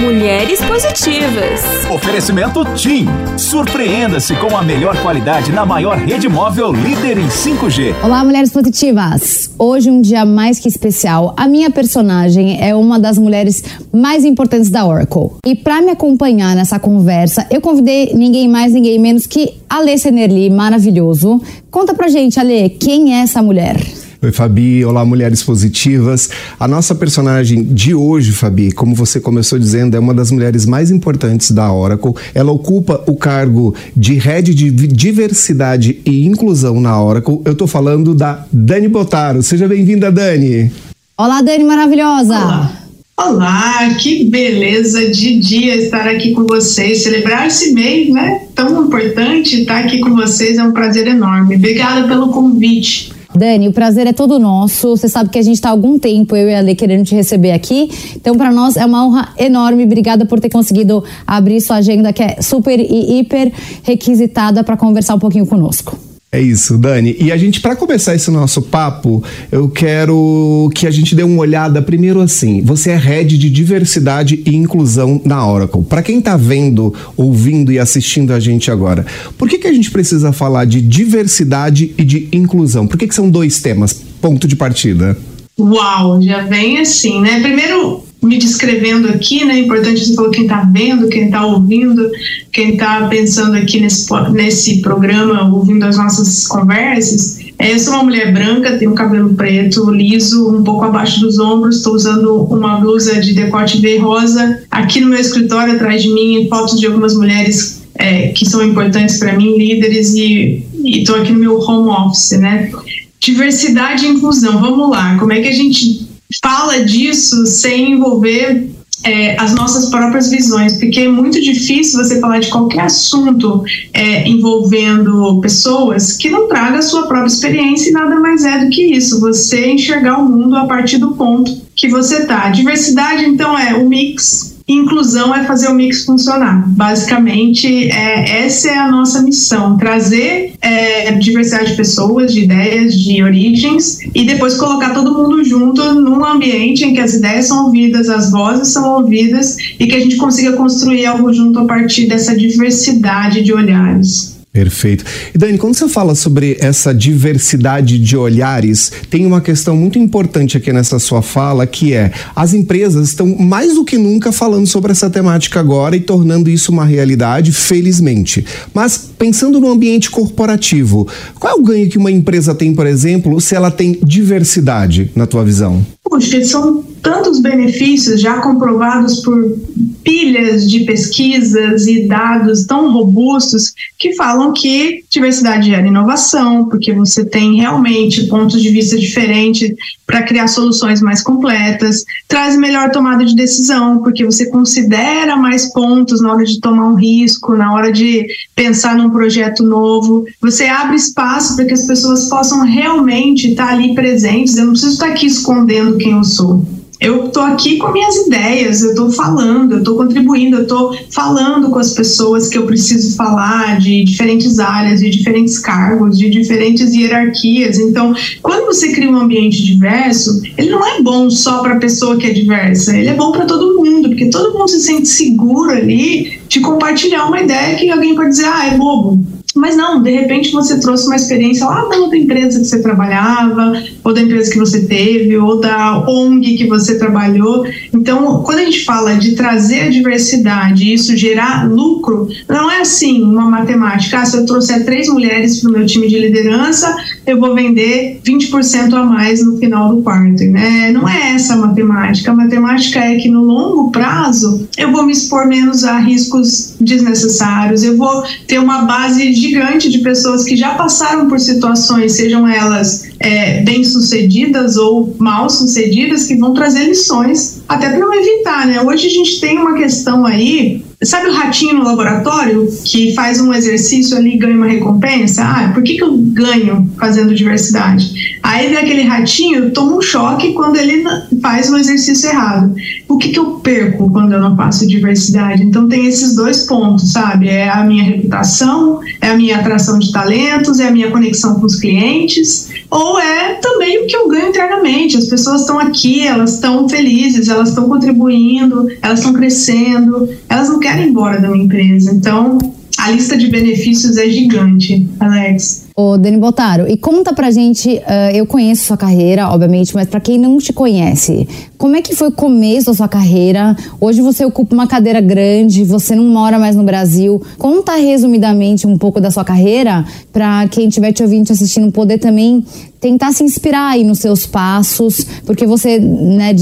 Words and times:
Mulheres 0.00 0.58
Positivas. 0.62 1.60
Oferecimento 1.94 2.64
TIM. 2.74 3.04
Surpreenda-se 3.36 4.34
com 4.36 4.56
a 4.56 4.62
melhor 4.62 4.96
qualidade 5.02 5.52
na 5.52 5.66
maior 5.66 5.98
rede 5.98 6.26
móvel 6.26 6.72
líder 6.72 7.18
em 7.18 7.28
5G. 7.28 7.94
Olá, 8.02 8.24
Mulheres 8.24 8.50
Positivas. 8.50 9.50
Hoje 9.58 9.90
um 9.90 10.00
dia 10.00 10.24
mais 10.24 10.58
que 10.58 10.68
especial. 10.68 11.34
A 11.36 11.46
minha 11.46 11.70
personagem 11.70 12.66
é 12.66 12.74
uma 12.74 12.98
das 12.98 13.18
mulheres 13.18 13.62
mais 13.92 14.24
importantes 14.24 14.70
da 14.70 14.86
Oracle. 14.86 15.32
E 15.44 15.54
para 15.54 15.82
me 15.82 15.90
acompanhar 15.90 16.56
nessa 16.56 16.78
conversa, 16.78 17.46
eu 17.50 17.60
convidei 17.60 18.14
ninguém 18.14 18.48
mais, 18.48 18.72
ninguém 18.72 18.98
menos 18.98 19.26
que 19.26 19.52
Alê 19.68 19.98
Senerli, 19.98 20.48
maravilhoso. 20.48 21.42
Conta 21.70 21.92
pra 21.92 22.08
gente, 22.08 22.40
Alê, 22.40 22.70
quem 22.70 23.14
é 23.14 23.20
essa 23.20 23.42
mulher? 23.42 23.76
Oi, 24.22 24.30
Fabi. 24.32 24.84
Olá, 24.84 25.02
mulheres 25.02 25.42
positivas. 25.42 26.28
A 26.58 26.68
nossa 26.68 26.94
personagem 26.94 27.64
de 27.64 27.94
hoje, 27.94 28.32
Fabi, 28.32 28.70
como 28.70 28.94
você 28.94 29.18
começou 29.18 29.58
dizendo, 29.58 29.96
é 29.96 29.98
uma 29.98 30.12
das 30.12 30.30
mulheres 30.30 30.66
mais 30.66 30.90
importantes 30.90 31.52
da 31.52 31.72
Oracle. 31.72 32.12
Ela 32.34 32.52
ocupa 32.52 33.02
o 33.06 33.16
cargo 33.16 33.74
de 33.96 34.18
Head 34.18 34.52
de 34.52 34.70
Diversidade 34.70 36.00
e 36.04 36.26
Inclusão 36.26 36.82
na 36.82 37.02
Oracle. 37.02 37.40
Eu 37.46 37.54
tô 37.54 37.66
falando 37.66 38.14
da 38.14 38.44
Dani 38.52 38.88
Botaro. 38.88 39.42
Seja 39.42 39.66
bem-vinda, 39.66 40.12
Dani. 40.12 40.70
Olá, 41.16 41.40
Dani 41.40 41.64
maravilhosa. 41.64 42.34
Olá. 42.34 42.76
Olá, 43.16 43.94
que 43.94 44.24
beleza 44.24 45.10
de 45.10 45.38
dia 45.38 45.76
estar 45.76 46.06
aqui 46.06 46.32
com 46.32 46.44
vocês, 46.46 47.02
celebrar 47.02 47.46
esse 47.46 47.72
mês, 47.72 48.12
né? 48.12 48.42
Tão 48.54 48.84
importante 48.84 49.62
estar 49.62 49.78
aqui 49.78 49.98
com 50.00 50.14
vocês, 50.14 50.58
é 50.58 50.62
um 50.62 50.72
prazer 50.72 51.06
enorme. 51.06 51.56
Obrigada 51.56 52.06
pelo 52.06 52.28
convite. 52.28 53.18
Dani, 53.34 53.68
o 53.68 53.72
prazer 53.72 54.06
é 54.06 54.12
todo 54.12 54.38
nosso. 54.38 54.96
Você 54.96 55.08
sabe 55.08 55.30
que 55.30 55.38
a 55.38 55.42
gente 55.42 55.54
está 55.54 55.68
há 55.68 55.72
algum 55.72 55.98
tempo, 55.98 56.34
eu 56.34 56.48
e 56.48 56.54
a 56.54 56.58
Ale, 56.58 56.74
querendo 56.74 57.04
te 57.04 57.14
receber 57.14 57.52
aqui. 57.52 57.88
Então, 58.16 58.36
para 58.36 58.50
nós 58.50 58.76
é 58.76 58.84
uma 58.84 59.06
honra 59.06 59.28
enorme. 59.38 59.84
Obrigada 59.84 60.26
por 60.26 60.40
ter 60.40 60.50
conseguido 60.50 61.04
abrir 61.26 61.60
sua 61.60 61.76
agenda, 61.76 62.12
que 62.12 62.22
é 62.22 62.42
super 62.42 62.78
e 62.80 63.20
hiper 63.20 63.52
requisitada, 63.82 64.64
para 64.64 64.76
conversar 64.76 65.14
um 65.14 65.18
pouquinho 65.18 65.46
conosco. 65.46 66.09
É 66.32 66.40
isso, 66.40 66.78
Dani. 66.78 67.16
E 67.18 67.32
a 67.32 67.36
gente, 67.36 67.60
para 67.60 67.74
começar 67.74 68.14
esse 68.14 68.30
nosso 68.30 68.62
papo, 68.62 69.22
eu 69.50 69.68
quero 69.68 70.70
que 70.72 70.86
a 70.86 70.90
gente 70.90 71.12
dê 71.12 71.24
uma 71.24 71.40
olhada 71.40 71.82
primeiro 71.82 72.20
assim. 72.20 72.62
Você 72.62 72.90
é 72.90 72.96
head 72.96 73.36
de 73.36 73.50
diversidade 73.50 74.40
e 74.46 74.54
inclusão 74.54 75.20
na 75.24 75.44
Oracle. 75.44 75.82
Para 75.82 76.04
quem 76.04 76.20
está 76.20 76.36
vendo, 76.36 76.94
ouvindo 77.16 77.72
e 77.72 77.80
assistindo 77.80 78.32
a 78.32 78.38
gente 78.38 78.70
agora, 78.70 79.04
por 79.36 79.48
que, 79.48 79.58
que 79.58 79.66
a 79.66 79.72
gente 79.72 79.90
precisa 79.90 80.30
falar 80.30 80.66
de 80.66 80.80
diversidade 80.80 81.92
e 81.98 82.04
de 82.04 82.28
inclusão? 82.30 82.86
Por 82.86 82.96
que, 82.96 83.08
que 83.08 83.14
são 83.14 83.28
dois 83.28 83.60
temas? 83.60 83.92
Ponto 84.20 84.46
de 84.46 84.54
partida. 84.54 85.18
Uau, 85.58 86.22
já 86.22 86.42
vem 86.42 86.78
assim, 86.78 87.20
né? 87.20 87.40
Primeiro, 87.40 88.04
me 88.22 88.38
descrevendo 88.38 89.08
aqui, 89.08 89.44
né? 89.44 89.58
Importante 89.58 90.04
você 90.04 90.14
falou 90.14 90.30
quem 90.30 90.42
está 90.42 90.60
vendo, 90.62 91.08
quem 91.08 91.26
está 91.26 91.44
ouvindo, 91.46 92.10
quem 92.52 92.74
está 92.74 93.06
pensando 93.08 93.56
aqui 93.56 93.80
nesse, 93.80 94.06
nesse 94.32 94.82
programa, 94.82 95.52
ouvindo 95.54 95.84
as 95.84 95.96
nossas 95.96 96.46
conversas. 96.46 97.38
É, 97.58 97.72
eu 97.72 97.78
sou 97.78 97.94
uma 97.94 98.04
mulher 98.04 98.32
branca, 98.32 98.78
tenho 98.78 98.92
cabelo 98.92 99.34
preto, 99.34 99.90
liso, 99.90 100.54
um 100.54 100.62
pouco 100.62 100.84
abaixo 100.84 101.20
dos 101.20 101.38
ombros, 101.38 101.76
estou 101.76 101.94
usando 101.94 102.42
uma 102.44 102.78
blusa 102.78 103.20
de 103.20 103.32
decote 103.32 103.80
V 103.80 103.98
rosa. 103.98 104.62
Aqui 104.70 105.00
no 105.00 105.08
meu 105.08 105.18
escritório, 105.18 105.74
atrás 105.74 106.02
de 106.02 106.12
mim, 106.12 106.46
fotos 106.48 106.78
de 106.78 106.86
algumas 106.86 107.14
mulheres 107.14 107.82
é, 107.94 108.28
que 108.28 108.46
são 108.46 108.62
importantes 108.62 109.18
para 109.18 109.34
mim, 109.34 109.56
líderes, 109.56 110.14
e 110.14 110.64
estou 110.86 111.16
aqui 111.16 111.32
no 111.32 111.38
meu 111.38 111.58
home 111.58 111.90
office, 111.90 112.32
né? 112.38 112.70
Diversidade 113.18 114.06
e 114.06 114.08
inclusão, 114.08 114.58
vamos 114.58 114.88
lá, 114.90 115.18
como 115.18 115.32
é 115.32 115.40
que 115.40 115.48
a 115.48 115.52
gente 115.52 115.99
fala 116.42 116.84
disso 116.84 117.46
sem 117.46 117.92
envolver 117.92 118.70
é, 119.02 119.40
as 119.40 119.54
nossas 119.54 119.88
próprias 119.88 120.30
visões, 120.30 120.78
porque 120.78 121.00
é 121.00 121.08
muito 121.08 121.40
difícil 121.40 122.02
você 122.02 122.20
falar 122.20 122.40
de 122.40 122.48
qualquer 122.48 122.82
assunto 122.82 123.64
é, 123.94 124.28
envolvendo 124.28 125.40
pessoas 125.40 126.12
que 126.12 126.28
não 126.28 126.48
traga 126.48 126.78
a 126.78 126.82
sua 126.82 127.06
própria 127.06 127.32
experiência 127.32 127.90
e 127.90 127.92
nada 127.92 128.16
mais 128.20 128.44
é 128.44 128.58
do 128.58 128.70
que 128.70 128.82
isso, 128.82 129.20
você 129.20 129.70
enxergar 129.70 130.18
o 130.18 130.28
mundo 130.28 130.56
a 130.56 130.66
partir 130.66 130.98
do 130.98 131.12
ponto 131.12 131.50
que 131.74 131.88
você 131.88 132.26
tá. 132.26 132.50
Diversidade, 132.50 133.24
então, 133.24 133.58
é 133.58 133.74
o 133.74 133.88
mix 133.88 134.49
Inclusão 134.72 135.34
é 135.34 135.42
fazer 135.44 135.68
o 135.68 135.74
mix 135.74 136.04
funcionar. 136.04 136.64
Basicamente, 136.68 137.90
é, 137.90 138.44
essa 138.44 138.68
é 138.68 138.78
a 138.78 138.88
nossa 138.88 139.20
missão: 139.20 139.76
trazer 139.76 140.52
é, 140.60 141.10
diversidade 141.12 141.72
de 141.72 141.76
pessoas, 141.76 142.32
de 142.32 142.44
ideias, 142.44 142.94
de 142.94 143.20
origens, 143.20 143.98
e 144.14 144.24
depois 144.24 144.54
colocar 144.56 144.94
todo 144.94 145.12
mundo 145.12 145.44
junto 145.44 145.82
num 145.94 146.24
ambiente 146.24 146.84
em 146.84 146.94
que 146.94 147.00
as 147.00 147.14
ideias 147.14 147.46
são 147.46 147.66
ouvidas, 147.66 148.08
as 148.08 148.30
vozes 148.30 148.68
são 148.68 148.96
ouvidas 148.96 149.56
e 149.78 149.86
que 149.86 149.96
a 149.96 150.00
gente 150.00 150.16
consiga 150.16 150.52
construir 150.52 151.04
algo 151.04 151.32
junto 151.32 151.58
a 151.58 151.64
partir 151.64 152.06
dessa 152.06 152.36
diversidade 152.36 153.42
de 153.42 153.52
olhares. 153.52 154.39
Perfeito. 154.52 155.04
E 155.32 155.38
Dani, 155.38 155.56
quando 155.56 155.74
você 155.74 155.88
fala 155.88 156.12
sobre 156.16 156.56
essa 156.58 156.92
diversidade 156.92 157.96
de 158.00 158.16
olhares, 158.16 158.90
tem 159.08 159.24
uma 159.24 159.40
questão 159.40 159.76
muito 159.76 159.96
importante 159.96 160.56
aqui 160.56 160.72
nessa 160.72 160.98
sua 160.98 161.22
fala, 161.22 161.64
que 161.68 161.94
é 161.94 162.10
as 162.34 162.52
empresas 162.52 163.08
estão 163.10 163.28
mais 163.38 163.74
do 163.74 163.84
que 163.84 163.96
nunca 163.96 164.32
falando 164.32 164.66
sobre 164.66 164.90
essa 164.90 165.08
temática 165.08 165.60
agora 165.60 165.94
e 165.94 166.00
tornando 166.00 166.50
isso 166.50 166.72
uma 166.72 166.84
realidade, 166.84 167.52
felizmente. 167.52 168.44
Mas 168.74 168.98
pensando 169.16 169.60
no 169.60 169.70
ambiente 169.70 170.10
corporativo, 170.10 171.06
qual 171.38 171.56
é 171.56 171.60
o 171.60 171.62
ganho 171.62 171.88
que 171.88 171.98
uma 171.98 172.10
empresa 172.10 172.52
tem, 172.52 172.74
por 172.74 172.88
exemplo, 172.88 173.40
se 173.40 173.54
ela 173.54 173.70
tem 173.70 174.00
diversidade, 174.02 175.12
na 175.14 175.28
tua 175.28 175.44
visão? 175.44 175.86
Puxa, 176.02 176.44
são 176.44 176.84
tantos 177.02 177.40
benefícios 177.40 178.20
já 178.20 178.38
comprovados 178.40 179.20
por 179.20 179.58
pilhas 180.02 180.68
de 180.68 180.80
pesquisas 180.80 181.86
e 181.86 182.06
dados 182.06 182.64
tão 182.64 182.92
robustos 182.92 183.72
que 183.98 184.14
falam 184.14 184.52
que 184.52 185.04
diversidade 185.10 185.68
gera 185.68 185.86
inovação, 185.86 186.68
porque 186.68 186.92
você 186.92 187.24
tem 187.24 187.56
realmente 187.56 188.26
pontos 188.26 188.60
de 188.62 188.70
vista 188.70 188.98
diferentes 188.98 189.74
para 190.06 190.22
criar 190.22 190.48
soluções 190.48 191.00
mais 191.00 191.22
completas, 191.22 192.04
traz 192.26 192.56
melhor 192.56 192.90
tomada 192.90 193.24
de 193.24 193.34
decisão, 193.34 193.98
porque 193.98 194.24
você 194.24 194.46
considera 194.46 195.36
mais 195.36 195.72
pontos 195.72 196.20
na 196.20 196.32
hora 196.32 196.44
de 196.44 196.60
tomar 196.60 196.88
um 196.88 196.96
risco, 196.96 197.54
na 197.54 197.72
hora 197.72 197.92
de 197.92 198.26
pensar 198.54 198.96
num 198.96 199.10
projeto 199.10 199.62
novo, 199.62 200.24
você 200.40 200.64
abre 200.66 200.96
espaço 200.96 201.56
para 201.56 201.64
que 201.64 201.74
as 201.74 201.86
pessoas 201.86 202.28
possam 202.28 202.64
realmente 202.64 203.50
estar 203.50 203.68
ali 203.68 203.94
presentes. 203.94 204.56
Eu 204.56 204.64
não 204.64 204.72
preciso 204.72 204.94
estar 204.94 205.06
aqui 205.06 205.26
escondendo 205.26 205.96
quem 205.96 206.12
eu 206.12 206.24
sou 206.24 206.64
eu 207.00 207.26
estou 207.26 207.42
aqui 207.42 207.78
com 207.78 207.90
minhas 207.92 208.14
ideias, 208.14 208.82
eu 208.82 208.90
estou 208.90 209.10
falando, 209.10 209.72
eu 209.72 209.78
estou 209.78 209.96
contribuindo, 209.96 210.58
eu 210.58 210.62
estou 210.62 210.94
falando 211.10 211.70
com 211.70 211.78
as 211.78 211.94
pessoas 211.94 212.48
que 212.48 212.58
eu 212.58 212.66
preciso 212.66 213.16
falar 213.16 213.78
de 213.78 214.04
diferentes 214.04 214.58
áreas, 214.58 215.00
de 215.00 215.08
diferentes 215.08 215.58
cargos, 215.58 216.18
de 216.18 216.28
diferentes 216.28 216.92
hierarquias. 216.92 217.78
Então, 217.78 218.14
quando 218.42 218.66
você 218.66 218.92
cria 218.92 219.10
um 219.10 219.16
ambiente 219.16 219.64
diverso, 219.64 220.42
ele 220.58 220.68
não 220.68 220.86
é 220.86 221.00
bom 221.00 221.30
só 221.30 221.62
para 221.62 221.76
a 221.76 221.78
pessoa 221.78 222.18
que 222.18 222.26
é 222.26 222.32
diversa, 222.32 222.94
ele 222.94 223.08
é 223.08 223.14
bom 223.14 223.32
para 223.32 223.46
todo 223.46 223.82
mundo, 223.82 224.10
porque 224.10 224.26
todo 224.26 224.52
mundo 224.52 224.68
se 224.68 224.80
sente 224.80 225.08
seguro 225.08 225.70
ali 225.70 226.38
de 226.48 226.60
compartilhar 226.60 227.26
uma 227.26 227.40
ideia 227.40 227.76
que 227.76 227.90
alguém 227.90 228.14
pode 228.14 228.30
dizer, 228.30 228.46
ah, 228.46 228.66
é 228.66 228.76
bobo 228.76 229.40
mas 229.54 229.76
não, 229.76 230.02
de 230.02 230.10
repente 230.10 230.52
você 230.52 230.78
trouxe 230.78 231.06
uma 231.06 231.16
experiência 231.16 231.66
lá 231.66 231.84
da 231.86 231.96
outra 231.96 232.16
empresa 232.16 232.58
que 232.60 232.64
você 232.64 232.80
trabalhava, 232.80 233.72
ou 234.04 234.14
da 234.14 234.20
empresa 234.20 234.50
que 234.50 234.58
você 234.58 234.84
teve, 234.84 235.36
ou 235.36 235.60
da 235.60 236.04
ONG 236.08 236.56
que 236.56 236.66
você 236.66 236.98
trabalhou. 236.98 237.64
Então, 237.92 238.42
quando 238.42 238.58
a 238.58 238.64
gente 238.64 238.84
fala 238.84 239.14
de 239.14 239.32
trazer 239.32 239.82
a 239.82 239.90
diversidade 239.90 240.84
e 240.84 240.94
isso 240.94 241.16
gerar 241.16 241.70
lucro, 241.70 242.28
não 242.48 242.70
é 242.70 242.80
assim 242.80 243.22
uma 243.22 243.48
matemática. 243.48 244.20
Ah, 244.20 244.24
se 244.24 244.36
eu 244.36 244.46
trouxer 244.46 244.84
três 244.84 245.08
mulheres 245.08 245.60
para 245.60 245.70
o 245.70 245.72
meu 245.72 245.86
time 245.86 246.08
de 246.08 246.18
liderança, 246.18 246.94
eu 247.26 247.38
vou 247.38 247.54
vender 247.54 248.20
20% 248.24 248.92
a 248.94 249.04
mais 249.04 249.44
no 249.44 249.58
final 249.58 249.94
do 249.94 250.02
quarto. 250.02 250.20
Né? 250.20 250.90
Não 250.92 251.08
é 251.08 251.32
essa 251.34 251.54
a 251.54 251.56
matemática. 251.56 252.30
A 252.30 252.34
matemática 252.34 252.98
é 253.00 253.16
que 253.16 253.28
no 253.28 253.42
longo 253.42 253.90
prazo 253.90 254.68
eu 254.76 254.92
vou 254.92 255.04
me 255.04 255.12
expor 255.12 255.46
menos 255.46 255.84
a 255.84 255.98
riscos 255.98 256.74
desnecessários, 256.80 257.82
eu 257.82 257.96
vou 257.96 258.22
ter 258.46 258.58
uma 258.58 258.82
base 258.82 259.32
gigante 259.32 259.88
de 259.88 259.98
pessoas 259.98 260.44
que 260.44 260.56
já 260.56 260.74
passaram 260.74 261.28
por 261.28 261.40
situações, 261.40 262.12
sejam 262.12 262.46
elas 262.46 263.09
é, 263.20 263.60
bem-sucedidas 263.60 264.76
ou 264.76 265.14
mal-sucedidas, 265.18 266.26
que 266.26 266.34
vão 266.36 266.54
trazer 266.54 266.84
lições 266.84 267.62
até 267.68 267.90
para 267.90 267.98
não 267.98 268.14
evitar, 268.14 268.66
né? 268.66 268.80
Hoje 268.80 269.06
a 269.06 269.10
gente 269.10 269.38
tem 269.38 269.58
uma 269.58 269.74
questão 269.74 270.24
aí 270.24 270.82
Sabe 271.02 271.30
o 271.30 271.32
ratinho 271.32 271.78
no 271.78 271.84
laboratório 271.84 272.68
que 272.84 273.14
faz 273.14 273.40
um 273.40 273.54
exercício 273.54 274.18
ali 274.18 274.34
e 274.34 274.36
ganha 274.36 274.54
uma 274.54 274.66
recompensa? 274.66 275.42
Ah, 275.42 275.70
por 275.72 275.82
que, 275.82 275.94
que 275.94 276.02
eu 276.02 276.14
ganho 276.14 276.92
fazendo 276.98 277.34
diversidade? 277.34 278.38
Aí 278.42 278.68
vem 278.68 278.76
aquele 278.76 279.02
ratinho, 279.04 279.70
toma 279.70 279.96
um 279.96 280.02
choque 280.02 280.52
quando 280.52 280.76
ele 280.76 281.02
faz 281.40 281.70
um 281.70 281.78
exercício 281.78 282.28
errado. 282.28 282.74
O 283.10 283.18
que, 283.18 283.30
que 283.30 283.40
eu 283.40 283.54
perco 283.56 284.08
quando 284.08 284.34
eu 284.34 284.40
não 284.40 284.56
faço 284.56 284.86
diversidade? 284.86 285.64
Então 285.64 285.88
tem 285.88 286.06
esses 286.06 286.36
dois 286.36 286.60
pontos, 286.60 287.10
sabe? 287.10 287.48
É 287.48 287.68
a 287.68 287.82
minha 287.82 288.04
reputação, 288.04 289.00
é 289.20 289.30
a 289.30 289.36
minha 289.36 289.58
atração 289.58 289.98
de 289.98 290.12
talentos, 290.12 290.78
é 290.78 290.86
a 290.86 290.92
minha 290.92 291.10
conexão 291.10 291.58
com 291.58 291.66
os 291.66 291.74
clientes, 291.74 292.70
ou 292.88 293.18
é 293.18 293.54
também 293.54 294.04
o 294.04 294.06
que 294.06 294.16
eu 294.16 294.28
ganho 294.28 294.50
internamente. 294.50 295.16
As 295.16 295.24
pessoas 295.24 295.62
estão 295.62 295.80
aqui, 295.80 296.24
elas 296.24 296.54
estão 296.54 296.88
felizes, 296.88 297.48
elas 297.48 297.70
estão 297.70 297.88
contribuindo, 297.88 298.86
elas 299.02 299.18
estão 299.18 299.32
crescendo, 299.32 300.28
elas 300.48 300.68
não 300.68 300.78
querem 300.78 301.06
ir 301.06 301.08
embora 301.08 301.40
da 301.40 301.48
minha 301.48 301.64
empresa. 301.64 302.12
Então, 302.14 302.58
a 302.96 303.10
lista 303.10 303.36
de 303.36 303.48
benefícios 303.48 304.18
é 304.18 304.28
gigante, 304.28 305.08
Alex. 305.18 305.89
Ô, 306.02 306.16
Dani 306.16 306.38
Botaro, 306.38 306.88
e 306.88 306.96
conta 306.96 307.34
pra 307.34 307.50
gente, 307.50 307.90
uh, 307.90 308.34
eu 308.34 308.46
conheço 308.46 308.86
sua 308.86 308.96
carreira, 308.96 309.50
obviamente, 309.50 309.94
mas 309.94 310.08
para 310.08 310.18
quem 310.18 310.38
não 310.38 310.56
te 310.56 310.72
conhece, 310.72 311.46
como 311.76 311.94
é 311.94 312.00
que 312.00 312.16
foi 312.16 312.28
o 312.28 312.32
começo 312.32 312.86
da 312.86 312.94
sua 312.94 313.06
carreira? 313.06 313.76
Hoje 314.00 314.22
você 314.22 314.42
ocupa 314.42 314.74
uma 314.74 314.86
cadeira 314.86 315.20
grande, 315.20 315.84
você 315.84 316.16
não 316.16 316.24
mora 316.24 316.58
mais 316.58 316.74
no 316.74 316.84
Brasil. 316.84 317.42
Conta 317.58 317.96
resumidamente 317.96 318.86
um 318.86 318.96
pouco 318.96 319.20
da 319.20 319.30
sua 319.30 319.44
carreira 319.44 320.06
para 320.32 320.66
quem 320.68 320.88
estiver 320.88 321.12
te 321.12 321.22
ouvindo, 321.22 321.44
te 321.44 321.52
assistindo, 321.52 321.92
poder 321.92 322.16
também 322.16 322.64
tentar 322.98 323.34
se 323.34 323.44
inspirar 323.44 323.90
aí 323.90 324.02
nos 324.02 324.20
seus 324.20 324.46
passos, 324.46 325.26
porque 325.44 325.66
você, 325.66 325.98
né, 325.98 326.56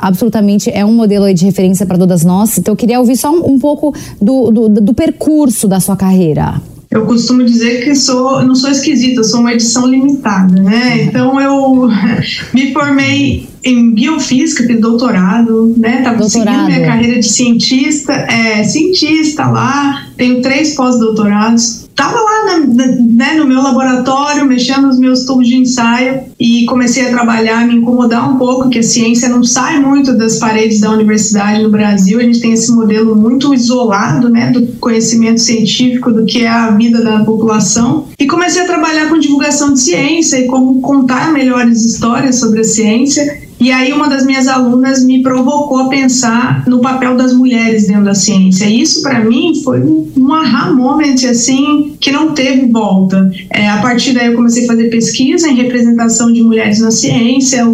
absolutamente 0.00 0.68
é 0.68 0.84
um 0.84 0.92
modelo 0.92 1.32
de 1.32 1.44
referência 1.44 1.86
para 1.86 1.96
todas 1.96 2.24
nós. 2.24 2.58
Então 2.58 2.72
eu 2.72 2.76
queria 2.76 2.98
ouvir 2.98 3.16
só 3.16 3.30
um, 3.30 3.52
um 3.52 3.58
pouco 3.60 3.94
do, 4.20 4.50
do, 4.50 4.68
do 4.68 4.94
percurso 4.94 5.68
da 5.68 5.78
sua 5.78 5.96
carreira. 5.96 6.60
Eu 6.90 7.06
costumo 7.06 7.44
dizer 7.44 7.84
que 7.84 7.94
sou, 7.94 8.44
não 8.44 8.56
sou 8.56 8.68
esquisita, 8.68 9.22
sou 9.22 9.40
uma 9.40 9.52
edição 9.52 9.86
limitada, 9.86 10.60
né? 10.60 11.04
Então 11.04 11.40
eu 11.40 11.88
me 12.52 12.72
formei 12.72 13.48
em 13.62 13.92
biofísica, 13.92 14.66
fiz 14.66 14.80
doutorado, 14.80 15.72
né? 15.76 16.02
Tava 16.02 16.28
seguindo 16.28 16.64
minha 16.64 16.84
carreira 16.84 17.20
de 17.20 17.28
cientista, 17.28 18.12
é, 18.12 18.64
cientista 18.64 19.46
lá, 19.46 20.08
tenho 20.16 20.42
três 20.42 20.74
pós-doutorados 20.74 21.79
estava 21.90 22.18
lá 22.18 22.46
na, 22.46 22.86
né, 22.86 23.34
no 23.34 23.46
meu 23.46 23.62
laboratório, 23.62 24.46
mexendo 24.46 24.86
nos 24.86 24.98
meus 24.98 25.24
tubos 25.24 25.46
de 25.46 25.56
ensaio 25.56 26.22
e 26.38 26.64
comecei 26.64 27.06
a 27.06 27.10
trabalhar, 27.10 27.66
me 27.66 27.76
incomodar 27.76 28.32
um 28.32 28.38
pouco, 28.38 28.70
que 28.70 28.78
a 28.78 28.82
ciência 28.82 29.28
não 29.28 29.44
sai 29.44 29.80
muito 29.80 30.16
das 30.16 30.38
paredes 30.38 30.80
da 30.80 30.90
universidade 30.90 31.62
no 31.62 31.70
Brasil. 31.70 32.18
A 32.18 32.22
gente 32.22 32.40
tem 32.40 32.52
esse 32.52 32.72
modelo 32.72 33.14
muito 33.14 33.52
isolado 33.52 34.28
né, 34.28 34.50
do 34.50 34.66
conhecimento 34.78 35.40
científico, 35.40 36.10
do 36.10 36.24
que 36.24 36.44
é 36.44 36.48
a 36.48 36.70
vida 36.70 37.02
da 37.02 37.24
população. 37.24 38.06
E 38.18 38.26
comecei 38.26 38.62
a 38.62 38.66
trabalhar 38.66 39.08
com 39.08 39.18
divulgação 39.18 39.74
de 39.74 39.80
ciência 39.80 40.38
e 40.38 40.46
como 40.46 40.80
contar 40.80 41.32
melhores 41.32 41.84
histórias 41.84 42.36
sobre 42.36 42.60
a 42.60 42.64
ciência. 42.64 43.49
E 43.60 43.70
aí 43.70 43.92
uma 43.92 44.08
das 44.08 44.24
minhas 44.24 44.48
alunas 44.48 45.04
me 45.04 45.22
provocou 45.22 45.78
a 45.80 45.88
pensar 45.88 46.64
no 46.66 46.80
papel 46.80 47.14
das 47.14 47.34
mulheres 47.34 47.86
dentro 47.86 48.04
da 48.04 48.14
ciência. 48.14 48.64
E 48.64 48.80
isso 48.80 49.02
para 49.02 49.22
mim 49.22 49.52
foi 49.62 49.80
um 49.80 50.32
aha 50.32 50.72
moment 50.72 51.26
assim 51.28 51.94
que 52.00 52.10
não 52.10 52.32
teve 52.32 52.66
volta. 52.66 53.30
É, 53.50 53.68
a 53.68 53.78
partir 53.82 54.14
daí 54.14 54.28
eu 54.28 54.34
comecei 54.34 54.64
a 54.64 54.68
fazer 54.68 54.88
pesquisa 54.88 55.46
em 55.46 55.56
representação 55.56 56.32
de 56.32 56.42
mulheres 56.42 56.80
na 56.80 56.90
ciência, 56.90 57.66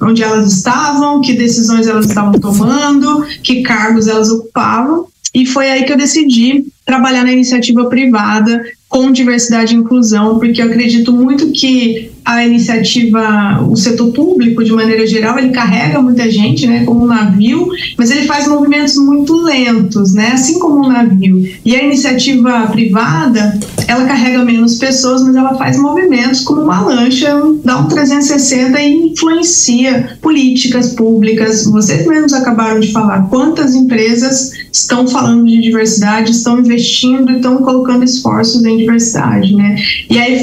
onde 0.00 0.22
elas 0.22 0.50
estavam, 0.52 1.20
que 1.20 1.34
decisões 1.34 1.86
elas 1.86 2.06
estavam 2.06 2.32
tomando, 2.40 3.26
que 3.42 3.60
cargos 3.60 4.08
elas 4.08 4.30
ocupavam. 4.30 5.06
E 5.34 5.44
foi 5.44 5.70
aí 5.70 5.84
que 5.84 5.92
eu 5.92 5.98
decidi 5.98 6.64
trabalhar 6.86 7.24
na 7.24 7.32
iniciativa 7.32 7.84
privada 7.86 8.64
com 8.88 9.10
diversidade 9.10 9.74
e 9.74 9.78
inclusão, 9.78 10.38
porque 10.38 10.62
eu 10.62 10.66
acredito 10.66 11.12
muito 11.12 11.52
que 11.52 12.10
a 12.26 12.44
iniciativa, 12.44 13.64
o 13.70 13.76
setor 13.76 14.10
público, 14.12 14.64
de 14.64 14.72
maneira 14.72 15.06
geral, 15.06 15.38
ele 15.38 15.50
carrega 15.50 16.02
muita 16.02 16.28
gente, 16.28 16.66
né, 16.66 16.84
como 16.84 17.04
um 17.04 17.06
navio, 17.06 17.68
mas 17.96 18.10
ele 18.10 18.26
faz 18.26 18.48
movimentos 18.48 18.96
muito 18.96 19.32
lentos, 19.44 20.12
né, 20.12 20.32
assim 20.32 20.58
como 20.58 20.84
um 20.84 20.88
navio. 20.88 21.48
E 21.64 21.76
a 21.76 21.84
iniciativa 21.84 22.66
privada, 22.66 23.56
ela 23.86 24.06
carrega 24.06 24.44
menos 24.44 24.74
pessoas, 24.74 25.22
mas 25.22 25.36
ela 25.36 25.54
faz 25.54 25.78
movimentos 25.78 26.42
como 26.42 26.62
uma 26.62 26.80
lancha, 26.80 27.32
dá 27.64 27.78
um 27.78 27.86
360 27.86 28.80
e 28.80 29.12
influencia 29.12 30.18
políticas 30.20 30.94
públicas. 30.94 31.64
Vocês 31.64 32.04
mesmos 32.08 32.32
acabaram 32.32 32.80
de 32.80 32.90
falar 32.90 33.28
quantas 33.28 33.76
empresas 33.76 34.50
estão 34.72 35.06
falando 35.06 35.46
de 35.46 35.60
diversidade, 35.60 36.32
estão 36.32 36.58
investindo 36.58 37.30
e 37.30 37.36
estão 37.36 37.58
colocando 37.58 38.02
esforços 38.02 38.64
em 38.64 38.76
diversidade, 38.76 39.54
né? 39.54 39.76
E 40.10 40.18
aí 40.18 40.42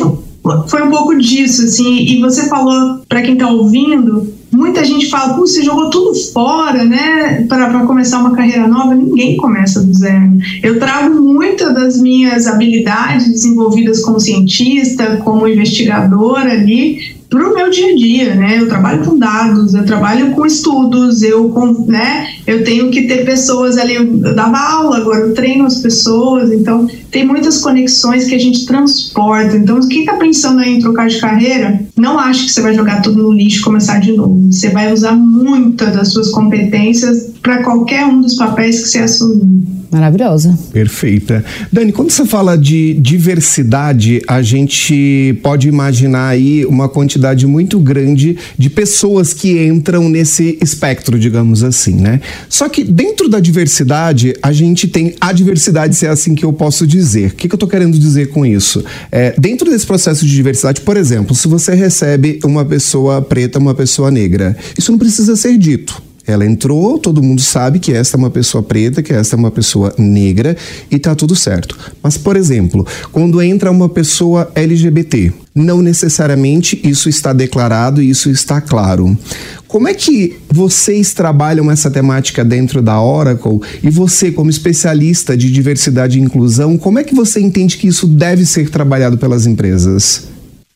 foi 0.67 0.83
um 0.83 0.89
pouco 0.89 1.17
disso, 1.17 1.63
assim, 1.63 2.05
e 2.05 2.19
você 2.21 2.49
falou, 2.49 2.99
para 3.07 3.21
quem 3.21 3.33
está 3.33 3.47
ouvindo, 3.47 4.33
muita 4.51 4.83
gente 4.83 5.09
fala, 5.09 5.33
Pô, 5.33 5.41
você 5.47 5.63
jogou 5.63 5.89
tudo 5.89 6.13
fora, 6.31 6.83
né, 6.83 7.45
para 7.47 7.85
começar 7.85 8.19
uma 8.19 8.35
carreira 8.35 8.67
nova. 8.67 8.93
Ninguém 8.93 9.37
começa 9.37 9.81
do 9.81 9.93
zero. 9.93 10.37
Eu 10.61 10.79
trago 10.79 11.19
muitas 11.21 11.73
das 11.73 11.99
minhas 11.99 12.45
habilidades 12.45 13.29
desenvolvidas 13.29 14.01
como 14.01 14.19
cientista, 14.19 15.17
como 15.23 15.47
investigadora 15.47 16.51
ali, 16.51 17.15
para 17.33 17.49
o 17.49 17.53
meu 17.55 17.71
dia 17.71 17.91
a 17.91 17.95
dia, 17.95 18.35
né? 18.35 18.59
Eu 18.59 18.67
trabalho 18.67 19.03
com 19.03 19.17
dados, 19.17 19.73
eu 19.73 19.83
trabalho 19.83 20.31
com 20.31 20.45
estudos, 20.45 21.23
eu, 21.23 21.49
com, 21.49 21.85
né? 21.87 22.27
Eu 22.45 22.63
tenho 22.63 22.91
que 22.91 23.07
ter 23.07 23.25
pessoas 23.25 23.75
ali, 23.75 23.95
eu 23.95 24.05
dava 24.35 24.55
aula, 24.55 24.97
agora 24.97 25.21
eu 25.21 25.33
treino 25.33 25.65
as 25.65 25.79
pessoas, 25.79 26.51
então 26.51 26.87
tem 27.09 27.25
muitas 27.25 27.59
conexões 27.59 28.25
que 28.25 28.35
a 28.35 28.39
gente 28.39 28.67
transporta. 28.67 29.57
Então, 29.57 29.79
quem 29.87 30.01
está 30.01 30.13
pensando 30.13 30.61
em 30.61 30.77
trocar 30.77 31.07
de 31.07 31.19
carreira, 31.19 31.81
não 31.97 32.19
ache 32.19 32.45
que 32.45 32.51
você 32.51 32.61
vai 32.61 32.75
jogar 32.75 33.01
tudo 33.01 33.23
no 33.23 33.33
lixo 33.33 33.61
e 33.61 33.63
começar 33.63 33.99
de 33.99 34.11
novo. 34.11 34.51
Você 34.51 34.69
vai 34.69 34.93
usar 34.93 35.13
muitas 35.13 35.95
das 35.95 36.09
suas 36.09 36.29
competências 36.29 37.31
para 37.41 37.63
qualquer 37.63 38.05
um 38.05 38.21
dos 38.21 38.35
papéis 38.35 38.79
que 38.83 38.89
você 38.89 38.99
assumir. 38.99 39.82
Maravilhosa. 39.93 40.57
Perfeita. 40.71 41.45
Dani, 41.71 41.91
quando 41.91 42.09
você 42.09 42.25
fala 42.25 42.57
de 42.57 42.95
diversidade, 42.95 44.21
a 44.27 44.41
gente 44.41 45.37
pode 45.43 45.67
imaginar 45.67 46.29
aí 46.29 46.65
uma 46.65 46.89
quantidade 46.89 47.45
muito 47.45 47.79
grande 47.79 48.35
de 48.57 48.69
pessoas 48.71 49.33
que 49.33 49.63
entram 49.63 50.09
nesse 50.09 50.57
espectro, 50.59 51.19
digamos 51.19 51.63
assim, 51.63 51.93
né? 51.93 52.21
Só 52.49 52.67
que 52.67 52.83
dentro 52.83 53.29
da 53.29 53.39
diversidade, 53.39 54.35
a 54.41 54.51
gente 54.51 54.87
tem 54.87 55.13
a 55.21 55.31
diversidade, 55.31 55.95
se 55.95 56.07
é 56.07 56.09
assim 56.09 56.33
que 56.33 56.43
eu 56.43 56.51
posso 56.51 56.87
dizer. 56.87 57.27
O 57.27 57.35
que, 57.35 57.47
que 57.47 57.53
eu 57.53 57.57
estou 57.57 57.69
querendo 57.69 57.99
dizer 57.99 58.29
com 58.29 58.43
isso? 58.43 58.83
É, 59.11 59.35
dentro 59.37 59.69
desse 59.69 59.85
processo 59.85 60.25
de 60.25 60.31
diversidade, 60.31 60.81
por 60.81 60.97
exemplo, 60.97 61.35
se 61.35 61.47
você 61.47 61.75
recebe 61.75 62.39
uma 62.43 62.65
pessoa 62.65 63.21
preta, 63.21 63.59
uma 63.59 63.75
pessoa 63.75 64.09
negra, 64.09 64.57
isso 64.75 64.91
não 64.91 64.97
precisa 64.97 65.35
ser 65.35 65.55
dito 65.57 66.01
ela 66.25 66.45
entrou, 66.45 66.97
todo 66.97 67.21
mundo 67.21 67.41
sabe 67.41 67.79
que 67.79 67.91
esta 67.91 68.15
é 68.15 68.19
uma 68.19 68.29
pessoa 68.29 68.63
preta, 68.63 69.03
que 69.03 69.13
esta 69.13 69.35
é 69.35 69.37
uma 69.37 69.51
pessoa 69.51 69.93
negra 69.97 70.55
e 70.89 70.97
tá 70.97 71.13
tudo 71.13 71.35
certo. 71.35 71.77
Mas, 72.01 72.17
por 72.17 72.37
exemplo, 72.37 72.87
quando 73.11 73.41
entra 73.41 73.69
uma 73.69 73.89
pessoa 73.89 74.49
LGBT, 74.55 75.33
não 75.53 75.81
necessariamente 75.81 76.79
isso 76.83 77.09
está 77.09 77.33
declarado 77.33 78.01
e 78.01 78.09
isso 78.09 78.29
está 78.29 78.61
claro. 78.61 79.17
Como 79.67 79.87
é 79.87 79.93
que 79.93 80.37
vocês 80.51 81.13
trabalham 81.13 81.69
essa 81.69 81.91
temática 81.91 82.45
dentro 82.45 82.81
da 82.81 83.01
Oracle 83.01 83.59
e 83.81 83.89
você, 83.89 84.31
como 84.31 84.49
especialista 84.49 85.35
de 85.35 85.51
diversidade 85.51 86.17
e 86.17 86.21
inclusão, 86.21 86.77
como 86.77 86.99
é 86.99 87.03
que 87.03 87.13
você 87.13 87.41
entende 87.41 87.77
que 87.77 87.87
isso 87.87 88.07
deve 88.07 88.45
ser 88.45 88.69
trabalhado 88.69 89.17
pelas 89.17 89.45
empresas? 89.45 90.27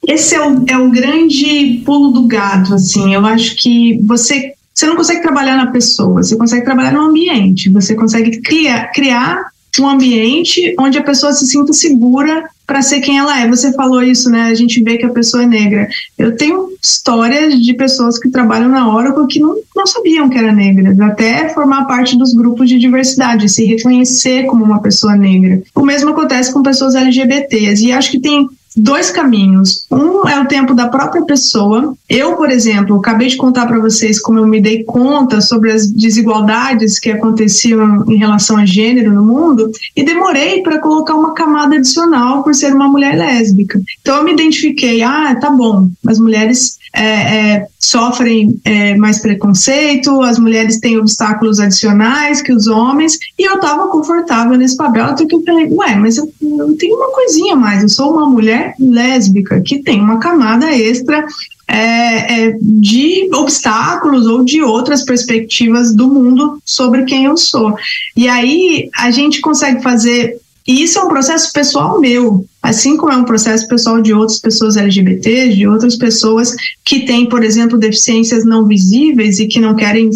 Esse 0.08 0.36
é 0.36 0.42
o, 0.42 0.64
é 0.68 0.78
o 0.78 0.90
grande 0.90 1.82
pulo 1.86 2.12
do 2.12 2.28
gato, 2.28 2.74
assim. 2.74 3.14
Eu 3.14 3.26
acho 3.26 3.56
que 3.56 4.00
você 4.04 4.54
você 4.78 4.86
não 4.86 4.96
consegue 4.96 5.24
trabalhar 5.24 5.58
na 5.58 5.72
pessoa, 5.72 6.22
você 6.22 6.36
consegue 6.36 6.64
trabalhar 6.64 6.92
no 6.92 7.02
ambiente, 7.02 7.68
você 7.68 7.96
consegue 7.96 8.40
criar, 8.42 8.92
criar 8.92 9.48
um 9.80 9.90
ambiente 9.90 10.76
onde 10.80 11.00
a 11.00 11.04
pessoa 11.04 11.34
se 11.34 11.48
sinta 11.48 11.74
segura 11.74 12.48
para 12.66 12.84
ser 12.84 13.00
quem 13.00 13.18
ela 13.18 13.40
é. 13.40 13.48
Você 13.48 13.74
falou 13.74 14.04
isso, 14.04 14.30
né? 14.30 14.44
A 14.44 14.54
gente 14.54 14.84
vê 14.84 14.98
que 14.98 15.06
a 15.06 15.10
pessoa 15.10 15.42
é 15.42 15.48
negra. 15.48 15.88
Eu 16.16 16.36
tenho 16.36 16.70
histórias 16.82 17.60
de 17.60 17.74
pessoas 17.74 18.20
que 18.20 18.30
trabalham 18.30 18.70
na 18.70 18.94
Oracle 18.94 19.26
que 19.28 19.40
não, 19.40 19.56
não 19.76 19.88
sabiam 19.88 20.30
que 20.30 20.38
era 20.38 20.52
negra, 20.52 20.94
até 21.08 21.50
formar 21.50 21.86
parte 21.86 22.16
dos 22.16 22.34
grupos 22.36 22.70
de 22.70 22.78
diversidade, 22.78 23.50
se 23.50 23.66
reconhecer 23.66 24.46
como 24.46 24.64
uma 24.64 24.82
pessoa 24.82 25.16
negra. 25.16 25.60
O 25.74 25.82
mesmo 25.82 26.12
acontece 26.12 26.54
com 26.54 26.62
pessoas 26.62 26.94
LGBTs. 26.94 27.84
E 27.84 27.92
acho 27.92 28.12
que 28.12 28.20
tem 28.20 28.48
dois 28.78 29.10
caminhos. 29.10 29.86
Um 29.92 30.28
é 30.28 30.40
o 30.40 30.48
tempo 30.48 30.74
da 30.74 30.88
própria 30.88 31.26
pessoa. 31.26 31.96
Eu, 32.08 32.36
por 32.36 32.52
exemplo, 32.52 32.98
acabei 32.98 33.28
de 33.28 33.36
contar 33.36 33.66
para 33.66 33.80
vocês 33.80 34.22
como 34.22 34.40
eu 34.40 34.48
me 34.48 34.62
dei 34.62 34.84
conta 34.84 35.42
sobre 35.42 35.72
as 35.72 35.90
desigualdades 35.90 37.00
que 37.00 37.10
aconteciam 37.10 38.06
em 38.08 38.18
relação 38.18 38.58
a 38.58 38.66
gênero 38.66 39.12
no 39.12 39.24
mundo 39.24 39.72
e 39.96 40.04
demorei 40.04 40.62
para 40.62 40.80
colocar 40.80 41.16
uma 41.16 41.34
camada 41.34 41.76
adicional 41.76 42.44
por 42.44 42.54
ser 42.54 42.74
uma 42.74 42.88
mulher 42.88 43.18
lésbica. 43.18 43.82
Então 44.02 44.18
eu 44.18 44.24
me 44.24 44.34
identifiquei, 44.34 45.02
ah, 45.02 45.36
tá 45.36 45.50
bom, 45.50 45.90
as 46.06 46.20
mulheres 46.20 46.78
é, 46.94 47.04
é, 47.04 47.68
sofrem 47.80 48.60
é, 48.64 48.96
mais 48.96 49.20
preconceito, 49.20 50.22
as 50.22 50.40
mulheres 50.40 50.80
têm 50.80 50.98
obstáculos 50.98 51.60
adicionais 51.60 52.42
que 52.42 52.52
os 52.52 52.68
homens, 52.68 53.18
e 53.38 53.44
eu 53.44 53.56
estava 53.56 53.88
confortável 53.88 54.58
nesse 54.58 54.76
papel, 54.76 55.06
até 55.06 55.26
que 55.26 55.36
eu 55.36 55.44
falei, 55.44 55.68
ué, 55.72 55.96
mas 55.96 56.18
eu, 56.18 56.32
eu 56.42 56.76
tenho 56.78 56.96
uma 56.96 57.12
coisinha 57.12 57.56
mais, 57.56 57.84
eu 57.84 57.90
sou 57.90 58.14
uma 58.14 58.28
mulher 58.28 58.74
lésbica 58.80 59.62
que 59.62 59.80
tem 59.80 60.02
uma 60.02 60.20
camada 60.20 60.72
extra 60.76 61.26
é, 61.68 62.46
é, 62.46 62.58
de 62.62 63.30
obstáculos 63.34 64.26
ou 64.26 64.44
de 64.44 64.62
outras 64.62 65.04
perspectivas 65.04 65.94
do 65.94 66.08
mundo 66.08 66.60
sobre 66.66 67.04
quem 67.04 67.26
eu 67.26 67.36
sou. 67.36 67.76
E 68.16 68.28
aí 68.28 68.90
a 68.98 69.12
gente 69.12 69.42
consegue 69.42 69.84
fazer 69.84 70.40
e 70.68 70.84
isso 70.84 71.00
é 71.00 71.04
um 71.04 71.08
processo 71.08 71.52
pessoal 71.54 72.00
meu. 72.00 72.46
Assim 72.68 72.98
como 72.98 73.14
é 73.14 73.16
um 73.16 73.24
processo 73.24 73.66
pessoal 73.68 74.02
de 74.02 74.14
outras 74.14 74.40
pessoas 74.40 74.76
LGBTs, 74.76 75.56
de 75.56 75.66
outras 75.66 75.96
pessoas 75.96 76.54
que 76.84 77.06
têm, 77.06 77.28
por 77.30 77.42
exemplo, 77.42 77.78
deficiências 77.78 78.44
não 78.44 78.66
visíveis 78.66 79.40
e 79.40 79.48
que 79.48 79.60
não 79.60 79.74
querem 79.74 80.10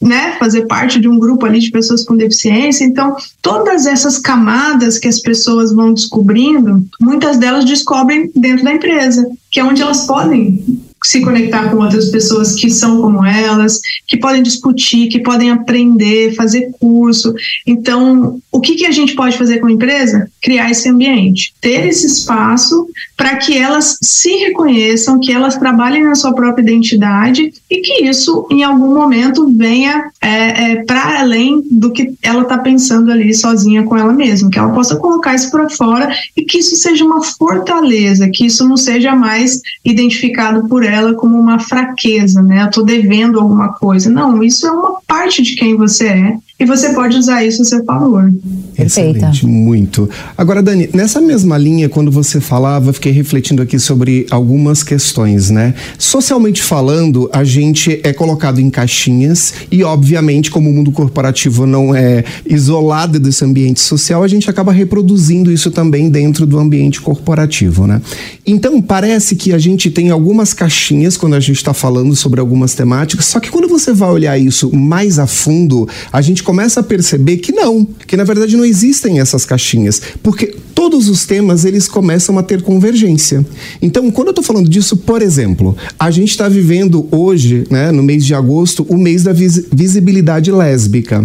né, 0.00 0.36
fazer 0.38 0.62
parte 0.62 0.98
de 0.98 1.06
um 1.06 1.18
grupo 1.18 1.44
ali 1.44 1.58
de 1.58 1.70
pessoas 1.70 2.02
com 2.02 2.16
deficiência. 2.16 2.84
Então, 2.84 3.16
todas 3.42 3.84
essas 3.84 4.18
camadas 4.18 4.98
que 4.98 5.08
as 5.08 5.18
pessoas 5.18 5.72
vão 5.72 5.92
descobrindo, 5.92 6.82
muitas 6.98 7.36
delas 7.36 7.66
descobrem 7.66 8.30
dentro 8.34 8.64
da 8.64 8.72
empresa, 8.72 9.30
que 9.50 9.60
é 9.60 9.64
onde 9.64 9.82
elas 9.82 10.06
podem 10.06 10.64
se 11.04 11.20
conectar 11.20 11.70
com 11.70 11.78
outras 11.78 12.10
pessoas 12.10 12.54
que 12.54 12.68
são 12.68 13.00
como 13.00 13.24
elas, 13.24 13.80
que 14.06 14.16
podem 14.16 14.42
discutir, 14.42 15.08
que 15.08 15.18
podem 15.18 15.50
aprender, 15.50 16.34
fazer 16.34 16.70
curso. 16.78 17.34
Então, 17.66 18.38
o 18.52 18.60
que, 18.60 18.74
que 18.74 18.86
a 18.86 18.90
gente 18.90 19.14
pode 19.14 19.38
fazer 19.38 19.58
com 19.58 19.66
a 19.66 19.72
empresa? 19.72 20.30
Criar 20.42 20.70
esse 20.70 20.88
ambiente, 20.88 21.54
ter 21.60 21.86
esse 21.86 22.06
espaço 22.06 22.86
para 23.16 23.36
que 23.36 23.56
elas 23.56 23.96
se 24.02 24.30
reconheçam, 24.36 25.20
que 25.20 25.32
elas 25.32 25.56
trabalhem 25.56 26.04
na 26.04 26.14
sua 26.14 26.34
própria 26.34 26.62
identidade 26.62 27.52
e 27.70 27.76
que 27.78 28.04
isso, 28.04 28.46
em 28.50 28.62
algum 28.62 28.94
momento, 28.94 29.50
venha 29.56 30.10
é, 30.20 30.72
é, 30.72 30.84
para 30.84 31.20
além 31.20 31.62
do 31.70 31.92
que 31.92 32.14
ela 32.22 32.42
está 32.42 32.58
pensando 32.58 33.10
ali 33.10 33.34
sozinha 33.34 33.84
com 33.84 33.96
ela 33.96 34.12
mesma, 34.12 34.50
que 34.50 34.58
ela 34.58 34.72
possa 34.72 34.96
colocar 34.96 35.34
isso 35.34 35.50
para 35.50 35.68
fora 35.70 36.14
e 36.36 36.44
que 36.44 36.58
isso 36.58 36.76
seja 36.76 37.04
uma 37.04 37.22
fortaleza, 37.22 38.28
que 38.28 38.46
isso 38.46 38.68
não 38.68 38.76
seja 38.76 39.14
mais 39.14 39.60
identificado 39.84 40.68
por 40.68 40.84
ela 40.84 40.89
como 41.14 41.38
uma 41.38 41.58
fraqueza, 41.58 42.42
né? 42.42 42.62
Eu 42.62 42.70
tô 42.70 42.82
devendo 42.82 43.38
alguma 43.38 43.72
coisa. 43.72 44.10
Não, 44.10 44.42
isso 44.42 44.66
é 44.66 44.70
uma 44.70 45.00
parte 45.06 45.42
de 45.42 45.54
quem 45.54 45.76
você 45.76 46.08
é 46.08 46.36
e 46.60 46.66
você 46.66 46.92
pode 46.92 47.16
usar 47.16 47.42
isso 47.42 47.62
a 47.62 47.64
seu 47.64 47.82
favor. 47.84 48.30
Excelente, 48.78 49.46
muito. 49.46 50.08
Agora, 50.36 50.62
Dani, 50.62 50.90
nessa 50.92 51.18
mesma 51.18 51.56
linha, 51.56 51.88
quando 51.88 52.10
você 52.10 52.38
falava, 52.38 52.92
fiquei 52.92 53.12
refletindo 53.12 53.62
aqui 53.62 53.78
sobre 53.78 54.26
algumas 54.30 54.82
questões, 54.82 55.48
né? 55.48 55.74
Socialmente 55.98 56.62
falando, 56.62 57.30
a 57.32 57.44
gente 57.44 57.98
é 58.04 58.12
colocado 58.12 58.60
em 58.60 58.68
caixinhas 58.68 59.54
e, 59.70 59.82
obviamente, 59.82 60.50
como 60.50 60.68
o 60.68 60.72
mundo 60.72 60.92
corporativo 60.92 61.64
não 61.66 61.94
é 61.94 62.24
isolado 62.44 63.18
desse 63.18 63.42
ambiente 63.42 63.80
social, 63.80 64.22
a 64.22 64.28
gente 64.28 64.50
acaba 64.50 64.70
reproduzindo 64.70 65.50
isso 65.50 65.70
também 65.70 66.10
dentro 66.10 66.44
do 66.46 66.58
ambiente 66.58 67.00
corporativo, 67.00 67.86
né? 67.86 68.02
Então, 68.46 68.82
parece 68.82 69.34
que 69.34 69.54
a 69.54 69.58
gente 69.58 69.90
tem 69.90 70.10
algumas 70.10 70.52
caixinhas 70.52 71.16
quando 71.16 71.34
a 71.34 71.40
gente 71.40 71.56
está 71.56 71.72
falando 71.72 72.14
sobre 72.14 72.38
algumas 72.38 72.74
temáticas, 72.74 73.24
só 73.24 73.40
que 73.40 73.50
quando 73.50 73.66
você 73.66 73.94
vai 73.94 74.10
olhar 74.10 74.38
isso 74.38 74.74
mais 74.74 75.18
a 75.18 75.26
fundo, 75.26 75.88
a 76.12 76.20
gente 76.20 76.42
começa 76.50 76.80
a 76.80 76.82
perceber 76.82 77.36
que 77.36 77.52
não, 77.52 77.86
que 78.08 78.16
na 78.16 78.24
verdade 78.24 78.56
não 78.56 78.64
existem 78.64 79.20
essas 79.20 79.46
caixinhas, 79.46 80.02
porque 80.20 80.48
todos 80.74 81.08
os 81.08 81.24
temas 81.24 81.64
eles 81.64 81.86
começam 81.86 82.36
a 82.40 82.42
ter 82.42 82.60
convergência. 82.60 83.46
Então, 83.80 84.10
quando 84.10 84.28
eu 84.28 84.32
estou 84.32 84.42
falando 84.42 84.68
disso, 84.68 84.96
por 84.96 85.22
exemplo, 85.22 85.76
a 85.96 86.10
gente 86.10 86.30
está 86.30 86.48
vivendo 86.48 87.06
hoje, 87.12 87.62
né, 87.70 87.92
no 87.92 88.02
mês 88.02 88.26
de 88.26 88.34
agosto, 88.34 88.84
o 88.88 88.98
mês 88.98 89.22
da 89.22 89.32
vis 89.32 89.64
visibilidade 89.72 90.50
lésbica. 90.50 91.24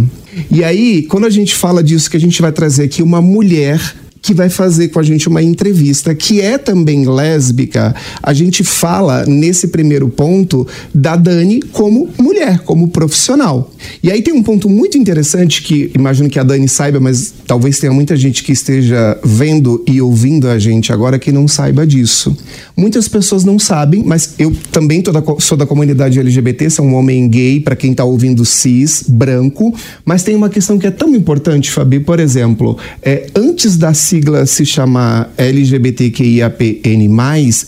E 0.51 0.63
aí, 0.63 1.01
quando 1.01 1.25
a 1.25 1.31
gente 1.31 1.55
fala 1.55 1.83
disso, 1.83 2.11
que 2.11 2.17
a 2.17 2.19
gente 2.19 2.39
vai 2.39 2.51
trazer 2.51 2.83
aqui 2.83 3.01
uma 3.01 3.19
mulher 3.19 3.81
que 4.25 4.33
vai 4.33 4.49
fazer 4.49 4.87
com 4.87 4.99
a 4.99 5.03
gente 5.03 5.29
uma 5.29 5.43
entrevista, 5.43 6.15
que 6.15 6.41
é 6.41 6.57
também 6.57 7.07
lésbica. 7.07 7.93
A 8.23 8.33
gente 8.33 8.63
fala 8.63 9.23
nesse 9.27 9.67
primeiro 9.67 10.09
ponto 10.09 10.67
da 10.91 11.15
Dani 11.15 11.61
como 11.71 12.09
mulher, 12.17 12.61
como 12.61 12.87
profissional. 12.87 13.71
E 14.01 14.09
aí 14.09 14.23
tem 14.23 14.33
um 14.33 14.41
ponto 14.41 14.67
muito 14.67 14.97
interessante 14.97 15.61
que 15.61 15.91
imagino 15.93 16.27
que 16.27 16.39
a 16.39 16.43
Dani 16.43 16.67
saiba, 16.67 16.99
mas 16.99 17.35
talvez 17.45 17.77
tenha 17.77 17.93
muita 17.93 18.17
gente 18.17 18.43
que 18.43 18.51
esteja 18.51 19.15
vendo 19.23 19.83
e 19.87 20.01
ouvindo 20.01 20.49
a 20.49 20.57
gente 20.57 20.91
agora 20.91 21.19
que 21.19 21.31
não 21.31 21.47
saiba 21.47 21.85
disso. 21.85 22.35
Muitas 22.75 23.07
pessoas 23.07 23.43
não 23.43 23.59
sabem, 23.59 24.03
mas 24.03 24.33
eu 24.39 24.51
também 24.71 25.03
da, 25.03 25.23
sou 25.37 25.55
da 25.55 25.67
comunidade 25.67 26.19
LGBT, 26.19 26.71
sou 26.71 26.85
um 26.85 26.95
homem 26.95 27.29
gay, 27.29 27.59
para 27.59 27.75
quem 27.75 27.91
está 27.91 28.03
ouvindo 28.03 28.43
cis, 28.43 29.03
branco, 29.07 29.71
mas 30.03 30.23
tem 30.23 30.35
uma 30.35 30.49
questão 30.49 30.79
que 30.79 30.87
é 30.87 30.91
tão 30.91 31.13
importante, 31.13 31.69
Fabi, 31.69 31.99
por 31.99 32.19
exemplo, 32.19 32.75
é, 33.03 33.27
antes 33.35 33.77
da 33.77 33.93
sigla 34.15 34.45
se 34.45 34.65
chamar 34.65 35.29
LGBTQIAPN+, 35.37 37.09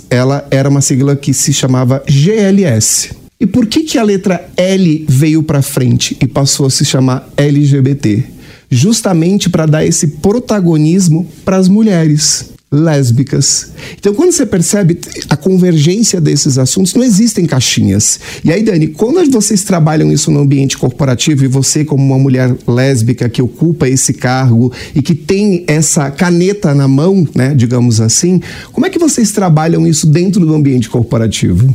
ela 0.09 0.47
era 0.49 0.69
uma 0.69 0.79
sigla 0.79 1.13
que 1.13 1.33
se 1.33 1.51
chamava 1.51 2.01
GLS. 2.07 3.09
E 3.37 3.45
por 3.45 3.67
que, 3.67 3.83
que 3.83 3.97
a 3.97 4.03
letra 4.03 4.49
L 4.55 5.05
veio 5.09 5.43
para 5.43 5.61
frente 5.61 6.17
e 6.21 6.27
passou 6.27 6.67
a 6.67 6.69
se 6.69 6.85
chamar 6.85 7.27
LGBT? 7.35 8.23
Justamente 8.69 9.49
para 9.49 9.65
dar 9.65 9.85
esse 9.85 10.07
protagonismo 10.07 11.27
para 11.43 11.57
as 11.57 11.67
mulheres 11.67 12.56
lésbicas. 12.71 13.71
Então, 13.97 14.13
quando 14.13 14.31
você 14.31 14.45
percebe 14.45 14.99
a 15.29 15.37
convergência 15.37 16.19
desses 16.19 16.57
assuntos, 16.57 16.93
não 16.93 17.03
existem 17.03 17.45
caixinhas. 17.45 18.19
E 18.43 18.51
aí, 18.51 18.61
Dani, 18.61 18.87
quando 18.87 19.31
vocês 19.31 19.63
trabalham 19.63 20.11
isso 20.11 20.29
no 20.29 20.39
ambiente 20.39 20.77
corporativo 20.77 21.45
e 21.45 21.47
você, 21.47 21.85
como 21.85 22.03
uma 22.03 22.19
mulher 22.19 22.53
lésbica 22.67 23.29
que 23.29 23.41
ocupa 23.41 23.87
esse 23.87 24.13
cargo 24.13 24.71
e 24.93 25.01
que 25.01 25.15
tem 25.15 25.63
essa 25.67 26.11
caneta 26.11 26.75
na 26.75 26.87
mão, 26.87 27.27
né, 27.33 27.53
digamos 27.55 28.01
assim, 28.01 28.41
como 28.73 28.85
é 28.85 28.89
que 28.89 28.99
vocês 28.99 29.31
trabalham 29.31 29.87
isso 29.87 30.05
dentro 30.05 30.45
do 30.45 30.53
ambiente 30.53 30.89
corporativo? 30.89 31.73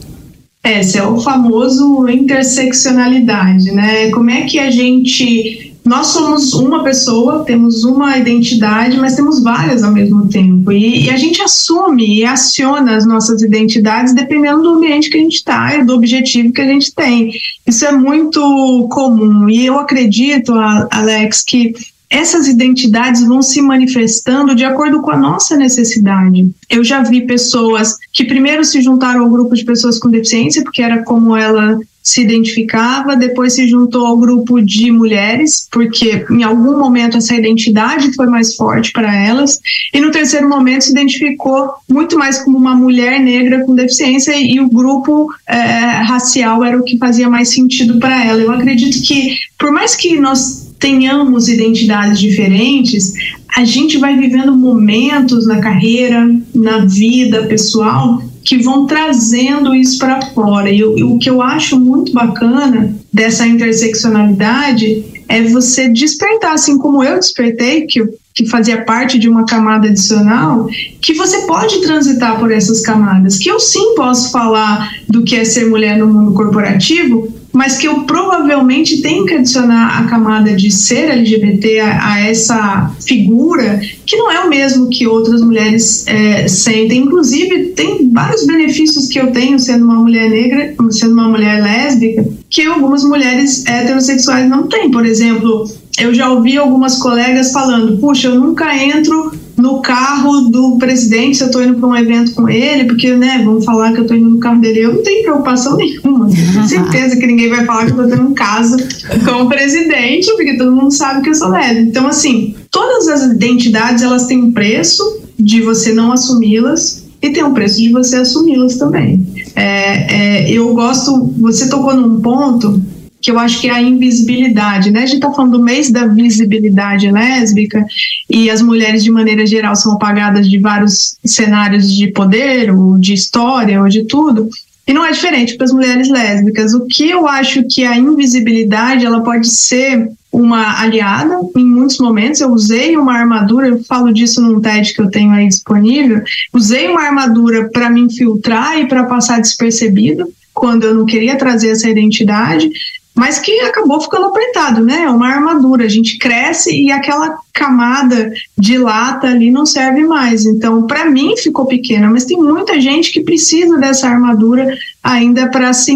Esse 0.65 0.97
é 0.97 1.03
o 1.03 1.21
famoso 1.21 2.09
interseccionalidade, 2.09 3.73
né? 3.73 4.11
Como 4.11 4.31
é 4.31 4.43
que 4.43 4.61
a 4.61 4.71
gente 4.71 5.72
nós 5.85 6.09
somos 6.09 6.53
uma 6.55 6.85
pessoa, 6.85 7.45
temos 7.45 7.85
uma 7.85 8.17
identidade, 8.17 8.97
mas 8.97 9.17
temos 9.17 9.43
várias 9.43 9.83
ao 9.83 9.91
mesmo 9.91 10.29
tempo. 10.29 10.71
E, 10.71 11.07
e, 11.07 11.11
a 11.11 11.17
gente 11.17 11.43
assume 11.43 12.21
e 12.21 12.25
aciona 12.25 12.97
as 12.97 13.05
nossas 13.05 13.43
identidades 13.43 14.15
dependendo 14.15 14.63
do 14.63 14.71
ambiente 14.71 15.11
que 15.11 15.17
a 15.17 15.21
gente 15.21 15.37
está 15.37 15.75
e 15.75 15.85
do 15.85 15.95
objetivo 15.95 16.53
que 16.53 16.61
a 16.61 16.67
gente 16.67 16.95
tem. 16.95 17.33
Isso 17.67 17.85
é 17.85 17.93
muito 17.93 18.89
comum. 18.93 19.49
E 19.49 19.67
eu 19.67 19.79
acredito, 19.79 20.53
Alex, 20.91 21.43
que 21.43 21.75
essas 22.13 22.47
identidades 22.47 23.27
vão 23.27 23.41
se 23.41 23.63
manifestando 23.63 24.55
de 24.55 24.65
acordo 24.65 25.01
com 25.01 25.11
a 25.11 25.17
nossa 25.17 25.57
necessidade. 25.57 26.53
Eu 26.69 26.85
já 26.85 27.03
vi 27.03 27.23
pessoas 27.23 27.97
que 28.13 28.25
primeiro 28.25 28.65
se 28.65 28.83
juntaram 28.83 29.23
ao 29.23 29.31
grupo 29.31 29.55
de 29.55 29.65
pessoas 29.65 29.99
com 29.99 30.11
deficiência, 30.11 30.63
porque 30.63 30.83
era 30.83 31.03
como 31.03 31.35
ela 31.35 31.81
se 32.03 32.21
identificava, 32.21 33.17
depois 33.17 33.55
se 33.55 33.69
juntou 33.69 34.07
ao 34.07 34.19
grupo 34.19 34.61
de 34.61 34.91
mulheres, 34.91 35.69
porque 35.71 36.27
em 36.31 36.43
algum 36.43 36.77
momento 36.77 37.17
essa 37.17 37.35
identidade 37.35 38.13
foi 38.15 38.27
mais 38.27 38.57
forte 38.57 38.91
para 38.93 39.15
elas, 39.15 39.61
e 39.95 40.01
no 40.01 40.11
terceiro 40.11 40.49
momento 40.49 40.83
se 40.83 40.91
identificou 40.91 41.71
muito 41.89 42.19
mais 42.19 42.43
como 42.43 42.59
uma 42.59 42.75
mulher 42.75 43.21
negra 43.21 43.65
com 43.65 43.75
deficiência 43.75 44.35
e 44.37 44.59
o 44.61 44.69
grupo 44.69 45.33
é, 45.47 45.57
racial 46.03 46.65
era 46.65 46.77
o 46.77 46.83
que 46.83 46.99
fazia 46.99 47.31
mais 47.31 47.51
sentido 47.51 47.99
para 48.01 48.25
ela. 48.25 48.41
Eu 48.41 48.51
acredito 48.51 49.01
que, 49.07 49.37
por 49.57 49.71
mais 49.71 49.95
que 49.95 50.19
nós 50.19 50.62
tenhamos 50.83 51.49
identidades 51.49 52.19
diferentes, 52.19 53.13
a 53.57 53.65
gente 53.65 53.99
vai 53.99 54.17
vivendo 54.19 54.53
momentos 54.57 55.47
na 55.47 55.61
carreira, 55.61 56.29
na 56.53 56.85
vida 56.85 57.45
pessoal, 57.45 58.21
que 58.45 58.59
vão 58.59 58.85
trazendo 58.85 59.77
isso 59.77 59.97
para 59.97 60.21
fora. 60.33 60.69
E 60.69 60.83
o, 60.83 61.19
que 61.19 61.31
eu 61.31 61.41
acho 61.41 61.79
muito 61.79 62.13
bacana 62.13 62.97
dessa 63.13 63.47
interseccionalidade 63.47 65.05
é 65.29 65.45
você 65.45 65.89
despertar, 65.89 66.55
assim 66.55 66.77
como 66.77 67.05
eu 67.05 67.17
despertei, 67.17 67.87
que, 67.87 68.03
que 68.35 68.47
fazia 68.47 68.85
parte 68.85 69.21
de 69.21 69.29
uma 69.29 69.47
camada 69.47 69.87
adicional, 69.87 70.67
que 71.01 71.15
você 71.15 71.43
pode 71.43 71.81
transitar 71.83 72.41
por 72.41 72.51
essas 72.51 72.81
camadas. 72.81 73.39
Que 73.39 73.49
eu 73.49 73.61
sim 73.61 73.95
posso 73.95 74.33
falar 74.33 74.91
do 75.09 75.23
que 75.23 75.37
é 75.37 75.45
ser 75.45 75.67
mulher 75.67 75.97
no 75.97 76.09
mundo 76.09 76.33
corporativo, 76.33 77.32
mas 77.53 77.77
que 77.77 77.87
eu 77.87 78.05
provavelmente 78.05 79.03
tenho 79.03 79.27
que 79.27 79.35
adicionar 79.35 80.01
a 80.01 80.05
camada 80.09 80.55
de 80.55 80.71
ser 80.71 81.11
LGBT 81.11 81.81
a, 81.81 82.13
a 82.13 82.21
essa 82.21 82.97
figura, 83.07 83.81
que 84.07 84.17
não 84.17 84.31
é 84.31 84.41
o 84.41 84.49
mesmo 84.49 84.89
que 84.89 85.07
outras 85.07 85.43
mulheres 85.43 86.07
é, 86.07 86.49
sentem. 86.49 87.03
Inclusive, 87.03 87.67
tem 87.71 88.11
vários 88.11 88.47
benefícios 88.47 89.09
que 89.09 89.21
eu 89.21 89.31
tenho 89.33 89.59
sendo 89.59 89.85
uma 89.85 89.97
mulher 89.97 90.31
negra, 90.31 90.75
sendo 90.91 91.13
uma 91.13 91.29
mulher 91.29 91.63
lésbica, 91.63 92.27
que 92.49 92.63
algumas 92.63 93.05
mulheres 93.05 93.67
heterossexuais 93.67 94.49
não 94.49 94.67
têm. 94.67 94.91
Por 94.91 95.05
exemplo, 95.05 95.71
eu 95.99 96.15
já 96.15 96.31
ouvi 96.31 96.57
algumas 96.57 96.97
colegas 96.97 97.53
falando: 97.53 97.99
puxa, 97.99 98.29
eu 98.29 98.39
nunca 98.39 98.75
entro 98.77 99.33
no 99.57 99.81
carro 99.81 100.49
do 100.51 100.77
presidente 100.79 101.37
se 101.37 101.45
eu 101.45 101.47
estou 101.47 101.63
indo 101.63 101.75
para 101.75 101.89
um 101.89 101.97
evento 101.97 102.35
com 102.35 102.49
ele, 102.49 102.85
porque, 102.85 103.15
né, 103.15 103.43
vamos 103.45 103.65
falar 103.65 103.93
que 103.93 103.99
eu 103.99 104.03
estou 104.03 104.17
indo 104.17 104.29
no 104.29 104.39
carro 104.39 104.61
dele. 104.61 104.81
Eu 104.81 104.95
não 104.95 105.03
tenho 105.03 105.23
preocupação 105.23 105.77
nenhuma. 105.77 106.29
Tenho 106.29 106.67
certeza 106.67 107.17
que 107.17 107.27
ninguém 107.27 107.51
vai 107.51 107.65
falar 107.65 107.87
que 107.87 107.93
eu 107.93 108.03
estou 108.03 108.09
tendo 108.09 108.31
um 108.31 108.35
caso 108.35 108.77
com 109.25 109.43
o 109.43 109.49
presidente, 109.49 110.33
porque 110.35 110.57
todo 110.57 110.73
mundo 110.73 110.91
sabe 110.91 111.23
que 111.23 111.29
eu 111.29 111.35
sou 111.35 111.49
lésbica. 111.49 111.81
Então, 111.81 112.07
assim, 112.07 112.55
todas 112.71 113.09
as 113.09 113.23
identidades, 113.31 114.03
elas 114.03 114.27
têm 114.27 114.43
um 114.43 114.53
preço 114.53 115.21
de 115.39 115.61
você 115.61 115.93
não 115.93 116.13
assumi-las 116.13 117.05
e 117.21 117.31
tem 117.31 117.45
um 117.45 117.55
preço 117.55 117.81
de 117.81 117.93
você 117.93 118.17
assumi-las 118.17 118.77
também. 118.77 119.25
É, 119.55 120.15
é, 120.15 120.51
eu 120.51 120.75
gosto, 120.75 121.33
você 121.39 121.69
tocou 121.69 121.95
num 121.95 122.21
ponto 122.21 122.83
que 123.23 123.31
eu 123.31 123.39
acho 123.39 123.61
que 123.61 123.69
é 123.69 123.73
a 123.73 123.81
invisibilidade, 123.81 124.91
né? 124.91 125.05
A 125.05 125.07
gente 125.07 125.15
está 125.15 125.33
falando 125.33 125.59
do 125.59 125.63
mês 125.63 125.93
da 125.93 126.09
visibilidade 126.09 127.11
lésbica 127.11 127.87
e 128.29 128.51
as 128.51 128.61
mulheres, 128.61 129.05
de 129.05 129.13
maneira 129.13 129.47
geral, 129.47 129.77
são 129.77 129.93
apagadas 129.93 130.51
de 130.51 130.59
vários 130.59 131.17
cenários 131.25 131.95
de 131.95 132.09
poder, 132.09 132.71
ou 132.75 132.99
de 132.99 133.15
história, 133.15 133.81
ou 133.81 133.89
de 133.89 134.05
tudo. 134.05 134.51
E 134.85 134.93
não 134.93 135.07
é 135.07 135.13
diferente 135.13 135.55
para 135.55 135.67
as 135.67 135.73
mulheres 135.73 136.09
lésbicas. 136.09 136.75
O 136.75 136.87
que 136.87 137.09
eu 137.09 137.29
acho 137.29 137.63
que 137.63 137.85
a 137.85 137.97
invisibilidade 137.97 139.07
ela 139.07 139.21
pode 139.21 139.49
ser 139.49 140.11
uma 140.33 140.81
aliada 140.81 141.39
em 141.57 141.65
muitos 141.65 141.99
momentos. 141.99 142.41
Eu 142.41 142.51
usei 142.51 142.97
uma 142.97 143.17
armadura, 143.17 143.69
eu 143.69 143.85
falo 143.85 144.13
disso 144.13 144.43
num 144.43 144.61
TED 144.61 144.93
que 144.95 145.01
eu 145.01 145.11
tenho 145.11 145.31
aí 145.31 145.47
disponível. 145.47 146.23
Usei 146.53 146.89
uma 146.89 147.03
armadura 147.03 147.69
para 147.69 147.89
me 147.89 148.01
infiltrar 148.01 148.81
e 148.81 148.87
para 148.87 149.05
passar 149.05 149.41
despercebido 149.41 150.27
quando 150.53 150.85
eu 150.85 150.95
não 150.95 151.07
queria 151.07 151.37
trazer 151.37 151.69
essa 151.69 151.89
identidade 151.89 152.69
mas 153.15 153.39
que 153.39 153.61
acabou 153.61 154.01
ficando 154.01 154.27
apertado, 154.27 154.83
né? 154.83 155.03
É 155.05 155.11
uma 155.11 155.29
armadura. 155.29 155.85
A 155.85 155.89
gente 155.89 156.19
cresce 156.19 156.75
e 156.75 156.91
aquela 156.91 157.39
camada 157.53 158.33
de 158.59 158.79
lata 158.79 159.29
ali 159.29 159.51
não 159.51 159.67
serve 159.67 160.03
mais. 160.05 160.47
Então, 160.47 160.87
para 160.87 161.11
mim 161.11 161.37
ficou 161.37 161.67
pequena, 161.67 162.09
mas 162.11 162.25
tem 162.25 162.37
muita 162.37 162.81
gente 162.81 163.13
que 163.13 163.21
precisa 163.21 163.77
dessa 163.79 164.09
armadura 164.09 164.77
ainda 165.03 165.49
para 165.49 165.73
se 165.73 165.93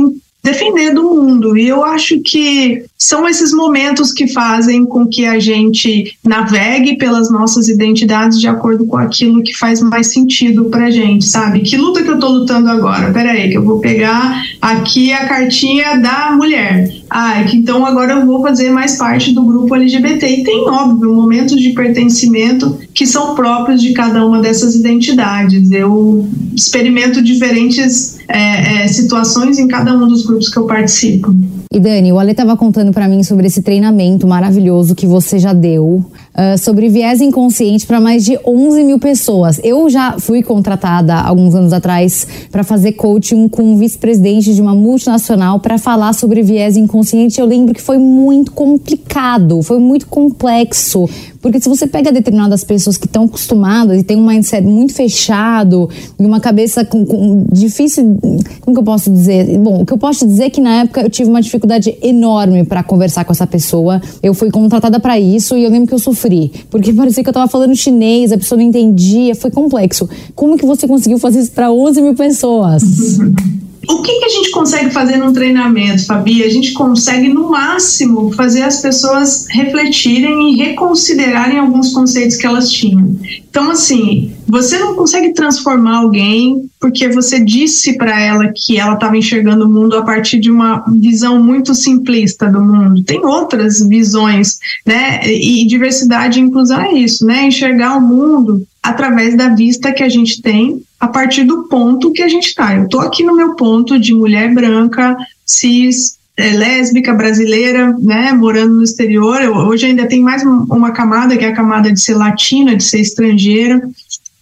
defender 0.46 0.94
do 0.94 1.02
mundo. 1.02 1.58
E 1.58 1.66
eu 1.66 1.84
acho 1.84 2.20
que 2.20 2.84
são 2.96 3.28
esses 3.28 3.52
momentos 3.52 4.12
que 4.12 4.28
fazem 4.28 4.84
com 4.86 5.06
que 5.06 5.26
a 5.26 5.40
gente 5.40 6.16
navegue 6.24 6.96
pelas 6.96 7.30
nossas 7.30 7.66
identidades 7.66 8.40
de 8.40 8.46
acordo 8.46 8.86
com 8.86 8.96
aquilo 8.96 9.42
que 9.42 9.52
faz 9.52 9.80
mais 9.80 10.12
sentido 10.12 10.66
pra 10.66 10.88
gente, 10.88 11.26
sabe? 11.26 11.60
Que 11.60 11.76
luta 11.76 12.02
que 12.04 12.10
eu 12.10 12.20
tô 12.20 12.28
lutando 12.28 12.70
agora? 12.70 13.12
Peraí, 13.12 13.50
que 13.50 13.56
eu 13.56 13.64
vou 13.64 13.80
pegar 13.80 14.40
aqui 14.62 15.12
a 15.12 15.26
cartinha 15.26 15.96
da 15.96 16.30
mulher. 16.30 16.88
Ah, 17.08 17.40
é 17.40 17.54
então 17.54 17.86
agora 17.86 18.14
eu 18.14 18.26
vou 18.26 18.42
fazer 18.42 18.70
mais 18.70 18.96
parte 18.96 19.32
do 19.32 19.44
grupo 19.44 19.74
LGBT. 19.74 20.26
E 20.26 20.44
tem, 20.44 20.68
óbvio, 20.68 21.14
momentos 21.14 21.60
de 21.60 21.70
pertencimento 21.70 22.78
que 22.92 23.06
são 23.06 23.34
próprios 23.34 23.80
de 23.80 23.92
cada 23.92 24.24
uma 24.26 24.40
dessas 24.40 24.74
identidades. 24.74 25.70
Eu 25.70 26.28
experimento 26.54 27.22
diferentes 27.22 28.18
é, 28.28 28.84
é, 28.84 28.88
situações 28.88 29.58
em 29.58 29.68
cada 29.68 29.96
um 29.96 30.08
dos 30.08 30.24
grupos 30.24 30.48
que 30.48 30.58
eu 30.58 30.66
participo. 30.66 31.34
E 31.72 31.78
Dani, 31.78 32.12
o 32.12 32.18
Ale 32.18 32.30
estava 32.30 32.56
contando 32.56 32.92
para 32.92 33.08
mim 33.08 33.22
sobre 33.22 33.46
esse 33.46 33.62
treinamento 33.62 34.26
maravilhoso 34.26 34.94
que 34.94 35.06
você 35.06 35.38
já 35.38 35.52
deu 35.52 36.04
uh, 36.36 36.58
sobre 36.58 36.88
viés 36.88 37.20
inconsciente 37.20 37.86
para 37.86 38.00
mais 38.00 38.24
de 38.24 38.38
11 38.44 38.84
mil 38.84 38.98
pessoas. 38.98 39.60
Eu 39.64 39.88
já 39.88 40.18
fui 40.18 40.42
contratada 40.42 41.14
alguns 41.14 41.54
anos 41.54 41.72
atrás 41.72 42.26
para 42.52 42.62
fazer 42.62 42.92
coaching 42.92 43.48
com 43.48 43.62
um 43.62 43.76
vice-presidente 43.76 44.54
de 44.54 44.60
uma 44.60 44.74
multinacional 44.74 45.58
para 45.60 45.78
falar 45.78 46.12
sobre 46.12 46.42
viés 46.42 46.76
inconsciente. 46.76 47.40
Eu 47.40 47.46
lembro 47.46 47.74
que 47.74 47.82
foi 47.82 47.98
muito 47.98 48.52
complicado, 48.52 49.62
foi 49.62 49.78
muito 49.78 50.06
complexo, 50.06 51.08
porque 51.46 51.60
se 51.60 51.68
você 51.68 51.86
pega 51.86 52.10
determinadas 52.10 52.64
pessoas 52.64 52.96
que 52.96 53.06
estão 53.06 53.22
acostumadas 53.22 54.00
e 54.00 54.02
tem 54.02 54.16
um 54.16 54.26
mindset 54.26 54.66
muito 54.66 54.92
fechado 54.92 55.88
e 56.18 56.26
uma 56.26 56.40
cabeça 56.40 56.84
com, 56.84 57.06
com, 57.06 57.46
difícil, 57.52 58.18
como 58.60 58.74
que 58.74 58.80
eu 58.80 58.82
posso 58.82 59.08
dizer? 59.08 59.56
Bom, 59.58 59.82
o 59.82 59.86
que 59.86 59.92
eu 59.92 59.98
posso 59.98 60.26
dizer 60.26 60.46
é 60.46 60.50
que 60.50 60.60
na 60.60 60.80
época 60.80 61.02
eu 61.02 61.08
tive 61.08 61.30
uma 61.30 61.40
dificuldade 61.40 61.96
enorme 62.02 62.64
para 62.64 62.82
conversar 62.82 63.24
com 63.24 63.32
essa 63.32 63.46
pessoa. 63.46 64.02
Eu 64.20 64.34
fui 64.34 64.50
contratada 64.50 64.98
para 64.98 65.20
isso 65.20 65.56
e 65.56 65.62
eu 65.62 65.70
lembro 65.70 65.86
que 65.86 65.94
eu 65.94 66.00
sofri, 66.00 66.25
porque 66.70 66.92
parecia 66.92 67.22
que 67.22 67.28
eu 67.28 67.32
estava 67.32 67.48
falando 67.48 67.74
chinês, 67.74 68.32
a 68.32 68.38
pessoa 68.38 68.58
não 68.58 68.64
entendia, 68.66 69.34
foi 69.34 69.50
complexo. 69.50 70.08
Como 70.34 70.56
que 70.56 70.66
você 70.66 70.86
conseguiu 70.86 71.18
fazer 71.18 71.40
isso 71.40 71.52
para 71.52 71.70
11 71.70 72.00
mil 72.02 72.14
pessoas? 72.14 72.82
O 73.88 74.02
que, 74.02 74.18
que 74.18 74.24
a 74.24 74.28
gente 74.28 74.50
consegue 74.50 74.90
fazer 74.90 75.16
num 75.16 75.32
treinamento, 75.32 76.06
Fabi? 76.06 76.42
A 76.42 76.48
gente 76.48 76.72
consegue, 76.72 77.28
no 77.28 77.50
máximo, 77.50 78.32
fazer 78.32 78.62
as 78.62 78.80
pessoas 78.80 79.46
refletirem 79.48 80.52
e 80.52 80.56
reconsiderarem 80.56 81.58
alguns 81.58 81.92
conceitos 81.92 82.36
que 82.36 82.46
elas 82.46 82.70
tinham. 82.70 83.16
Então, 83.48 83.70
assim, 83.70 84.34
você 84.46 84.78
não 84.78 84.94
consegue 84.94 85.32
transformar 85.32 85.98
alguém 85.98 86.68
porque 86.80 87.08
você 87.08 87.40
disse 87.40 87.96
para 87.96 88.20
ela 88.20 88.52
que 88.54 88.78
ela 88.78 88.94
estava 88.94 89.16
enxergando 89.16 89.64
o 89.64 89.68
mundo 89.68 89.96
a 89.96 90.02
partir 90.02 90.38
de 90.38 90.50
uma 90.50 90.84
visão 91.00 91.42
muito 91.42 91.74
simplista 91.74 92.50
do 92.50 92.60
mundo. 92.60 93.02
Tem 93.02 93.24
outras 93.24 93.80
visões, 93.80 94.58
né? 94.84 95.20
E 95.26 95.66
diversidade 95.66 96.38
e 96.38 96.42
inclusão 96.42 96.80
é 96.80 96.92
isso, 96.92 97.26
né? 97.26 97.46
Enxergar 97.46 97.96
o 97.96 98.00
mundo 98.00 98.66
através 98.82 99.36
da 99.36 99.48
vista 99.48 99.92
que 99.92 100.02
a 100.02 100.08
gente 100.08 100.40
tem 100.40 100.82
a 101.06 101.08
partir 101.08 101.44
do 101.44 101.64
ponto 101.68 102.12
que 102.12 102.22
a 102.22 102.28
gente 102.28 102.48
está. 102.48 102.74
Eu 102.74 102.84
estou 102.84 103.00
aqui 103.00 103.22
no 103.22 103.34
meu 103.34 103.54
ponto 103.54 103.98
de 103.98 104.12
mulher 104.12 104.52
branca, 104.52 105.16
cis, 105.44 106.18
é, 106.36 106.50
lésbica, 106.50 107.14
brasileira, 107.14 107.96
né, 108.00 108.32
morando 108.32 108.74
no 108.74 108.82
exterior. 108.82 109.40
Eu, 109.40 109.54
hoje 109.54 109.86
ainda 109.86 110.06
tem 110.06 110.20
mais 110.20 110.42
uma 110.42 110.90
camada, 110.90 111.36
que 111.36 111.44
é 111.44 111.48
a 111.48 111.54
camada 111.54 111.92
de 111.92 112.00
ser 112.00 112.14
latina, 112.14 112.76
de 112.76 112.82
ser 112.82 113.00
estrangeira. 113.00 113.80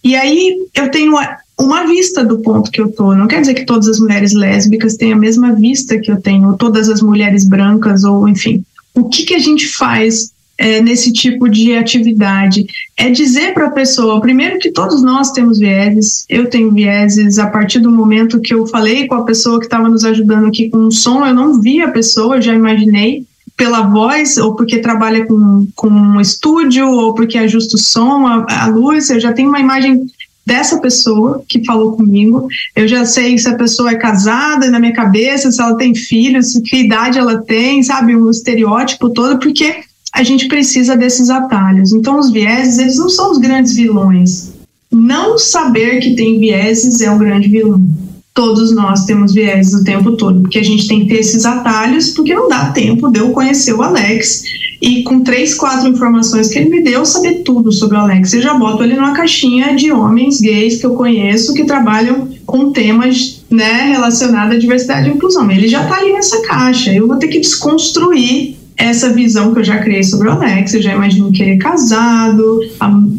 E 0.03 0.15
aí 0.15 0.57
eu 0.73 0.89
tenho 0.89 1.13
uma 1.57 1.85
vista 1.85 2.25
do 2.25 2.39
ponto 2.39 2.71
que 2.71 2.81
eu 2.81 2.91
tô. 2.91 3.15
Não 3.15 3.27
quer 3.27 3.41
dizer 3.41 3.53
que 3.53 3.65
todas 3.65 3.87
as 3.87 3.99
mulheres 3.99 4.33
lésbicas 4.33 4.95
têm 4.95 5.13
a 5.13 5.17
mesma 5.17 5.53
vista 5.53 5.99
que 5.99 6.11
eu 6.11 6.19
tenho, 6.19 6.49
ou 6.49 6.57
todas 6.57 6.89
as 6.89 7.01
mulheres 7.01 7.47
brancas, 7.47 8.03
ou 8.03 8.27
enfim. 8.27 8.63
O 8.93 9.07
que, 9.07 9.23
que 9.23 9.35
a 9.35 9.39
gente 9.39 9.67
faz 9.67 10.31
é, 10.57 10.81
nesse 10.81 11.11
tipo 11.11 11.49
de 11.49 11.75
atividade 11.75 12.65
é 12.97 13.09
dizer 13.09 13.53
para 13.53 13.67
a 13.67 13.71
pessoa, 13.71 14.21
primeiro 14.21 14.59
que 14.59 14.71
todos 14.71 15.01
nós 15.01 15.31
temos 15.31 15.59
vieses, 15.59 16.25
eu 16.29 16.49
tenho 16.49 16.71
vieses, 16.71 17.37
a 17.37 17.47
partir 17.47 17.79
do 17.79 17.91
momento 17.91 18.39
que 18.39 18.53
eu 18.53 18.65
falei 18.67 19.07
com 19.07 19.15
a 19.15 19.25
pessoa 19.25 19.59
que 19.59 19.65
estava 19.65 19.89
nos 19.89 20.05
ajudando 20.05 20.47
aqui 20.47 20.69
com 20.69 20.77
o 20.77 20.91
som, 20.91 21.25
eu 21.25 21.33
não 21.33 21.59
vi 21.59 21.81
a 21.81 21.91
pessoa, 21.91 22.37
eu 22.37 22.41
já 22.41 22.53
imaginei 22.53 23.25
pela 23.57 23.81
voz, 23.81 24.37
ou 24.37 24.55
porque 24.55 24.79
trabalha 24.79 25.25
com, 25.25 25.67
com 25.75 25.87
um 25.87 26.19
estúdio, 26.19 26.89
ou 26.89 27.13
porque 27.13 27.37
ajusta 27.37 27.75
o 27.75 27.79
som, 27.79 28.25
a, 28.27 28.45
a 28.63 28.67
luz, 28.67 29.09
eu 29.09 29.19
já 29.19 29.31
tenho 29.31 29.49
uma 29.49 29.59
imagem 29.59 30.05
dessa 30.45 30.79
pessoa 30.79 31.41
que 31.47 31.65
falou 31.65 31.93
comigo. 31.93 32.47
Eu 32.75 32.87
já 32.87 33.05
sei 33.05 33.37
se 33.37 33.47
a 33.47 33.55
pessoa 33.55 33.91
é 33.91 33.95
casada 33.95 34.69
na 34.69 34.79
minha 34.79 34.93
cabeça, 34.93 35.51
se 35.51 35.61
ela 35.61 35.75
tem 35.75 35.95
filhos, 35.95 36.59
que 36.65 36.81
idade 36.81 37.17
ela 37.17 37.41
tem, 37.41 37.81
sabe, 37.81 38.15
o 38.15 38.29
estereótipo 38.29 39.09
todo, 39.09 39.39
porque 39.39 39.83
a 40.15 40.23
gente 40.23 40.47
precisa 40.47 40.95
desses 40.95 41.29
atalhos. 41.29 41.91
Então, 41.91 42.17
os 42.17 42.31
vieses, 42.31 42.79
eles 42.79 42.97
não 42.97 43.09
são 43.09 43.31
os 43.31 43.37
grandes 43.37 43.75
vilões. 43.75 44.53
Não 44.89 45.37
saber 45.37 45.99
que 45.99 46.15
tem 46.15 46.39
vieses 46.39 47.01
é 47.01 47.11
o 47.11 47.19
grande 47.19 47.49
vilão. 47.49 47.85
Todos 48.33 48.73
nós 48.73 49.03
temos 49.03 49.33
vieses 49.33 49.73
o 49.73 49.83
tempo 49.83 50.13
todo, 50.13 50.41
porque 50.41 50.59
a 50.59 50.63
gente 50.63 50.87
tem 50.87 51.01
que 51.01 51.07
ter 51.07 51.19
esses 51.19 51.45
atalhos, 51.45 52.11
porque 52.11 52.33
não 52.33 52.47
dá 52.47 52.71
tempo 52.71 53.09
de 53.11 53.19
eu 53.19 53.31
conhecer 53.31 53.73
o 53.73 53.81
Alex 53.81 54.43
e 54.81 55.03
com 55.03 55.21
três, 55.21 55.53
quatro 55.53 55.89
informações 55.89 56.47
que 56.47 56.59
ele 56.59 56.69
me 56.69 56.81
deu, 56.81 57.05
saber 57.05 57.43
tudo 57.43 57.71
sobre 57.73 57.97
o 57.97 57.99
Alex. 57.99 58.33
Eu 58.33 58.41
já 58.41 58.53
boto 58.53 58.83
ele 58.83 58.95
numa 58.95 59.13
caixinha 59.13 59.75
de 59.75 59.91
homens 59.91 60.39
gays 60.39 60.79
que 60.79 60.85
eu 60.85 60.95
conheço 60.95 61.53
que 61.53 61.65
trabalham 61.65 62.29
com 62.45 62.71
temas 62.71 63.43
né, 63.49 63.91
relacionados 63.91 64.55
à 64.55 64.59
diversidade 64.59 65.09
e 65.09 65.13
inclusão. 65.13 65.49
Ele 65.51 65.67
já 65.67 65.83
está 65.83 65.97
ali 65.97 66.13
nessa 66.13 66.41
caixa. 66.41 66.93
Eu 66.93 67.07
vou 67.07 67.17
ter 67.17 67.27
que 67.27 67.39
desconstruir 67.39 68.64
essa 68.77 69.13
visão 69.13 69.53
que 69.53 69.59
eu 69.59 69.63
já 69.63 69.77
criei 69.79 70.03
sobre 70.03 70.27
o 70.27 70.31
Alex, 70.31 70.73
eu 70.73 70.81
já 70.81 70.93
imagino 70.93 71.31
que 71.31 71.41
ele 71.41 71.51
é 71.51 71.57
casado, 71.57 72.59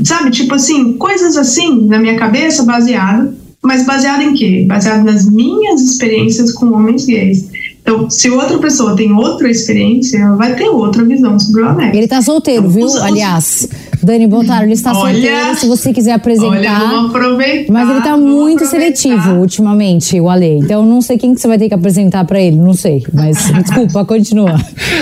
sabe? 0.05 0.31
Tipo 0.31 0.55
assim, 0.55 0.95
coisas 0.95 1.37
assim 1.37 1.87
na 1.87 1.99
minha 1.99 2.17
cabeça, 2.17 2.65
baseado, 2.65 3.35
mas 3.63 3.85
baseado 3.85 4.23
em 4.23 4.35
quê? 4.35 4.65
Baseado 4.69 5.05
nas 5.05 5.29
minhas 5.29 5.81
experiências 5.81 6.53
com 6.53 6.73
homens 6.73 7.05
gays. 7.05 7.49
Então, 7.83 8.11
se 8.11 8.29
outra 8.29 8.59
pessoa 8.59 8.97
tem 8.97 9.13
outra 9.13 9.49
experiência, 9.49 10.19
ela 10.19 10.37
vai 10.37 10.57
ter 10.57 10.69
outra 10.69 11.05
visão 11.05 11.39
sobre 11.39 11.63
o 11.63 11.69
Alex. 11.69 11.97
Ele 11.97 12.09
tá 12.09 12.21
solteiro, 12.21 12.67
então, 12.67 12.89
viu? 12.89 13.03
Aliás, 13.03 13.69
Dani 14.07 14.29
Botaro, 14.29 14.65
ele 14.65 14.73
está 14.73 14.97
olha, 14.97 15.13
solteiro, 15.13 15.55
se 15.57 15.67
você 15.67 15.93
quiser 15.93 16.13
apresentar. 16.13 16.49
Olha, 16.49 16.79
vamos 16.79 17.11
aproveitar. 17.11 17.73
Mas 17.73 17.91
ele 17.91 18.01
tá 18.03 18.17
muito 18.17 18.65
seletivo 18.65 19.33
ultimamente, 19.33 20.21
o 20.21 20.31
Ale. 20.31 20.59
Então, 20.59 20.87
não 20.87 21.03
sei 21.03 21.19
quem 21.19 21.35
que 21.35 21.41
você 21.41 21.49
vai 21.49 21.59
ter 21.59 21.69
que 21.69 21.75
apresentar 21.75 22.25
para 22.25 22.41
ele, 22.41 22.57
não 22.57 22.73
sei. 22.73 23.05
Mas, 23.13 23.51
desculpa, 23.65 24.05
continua. 24.05 24.55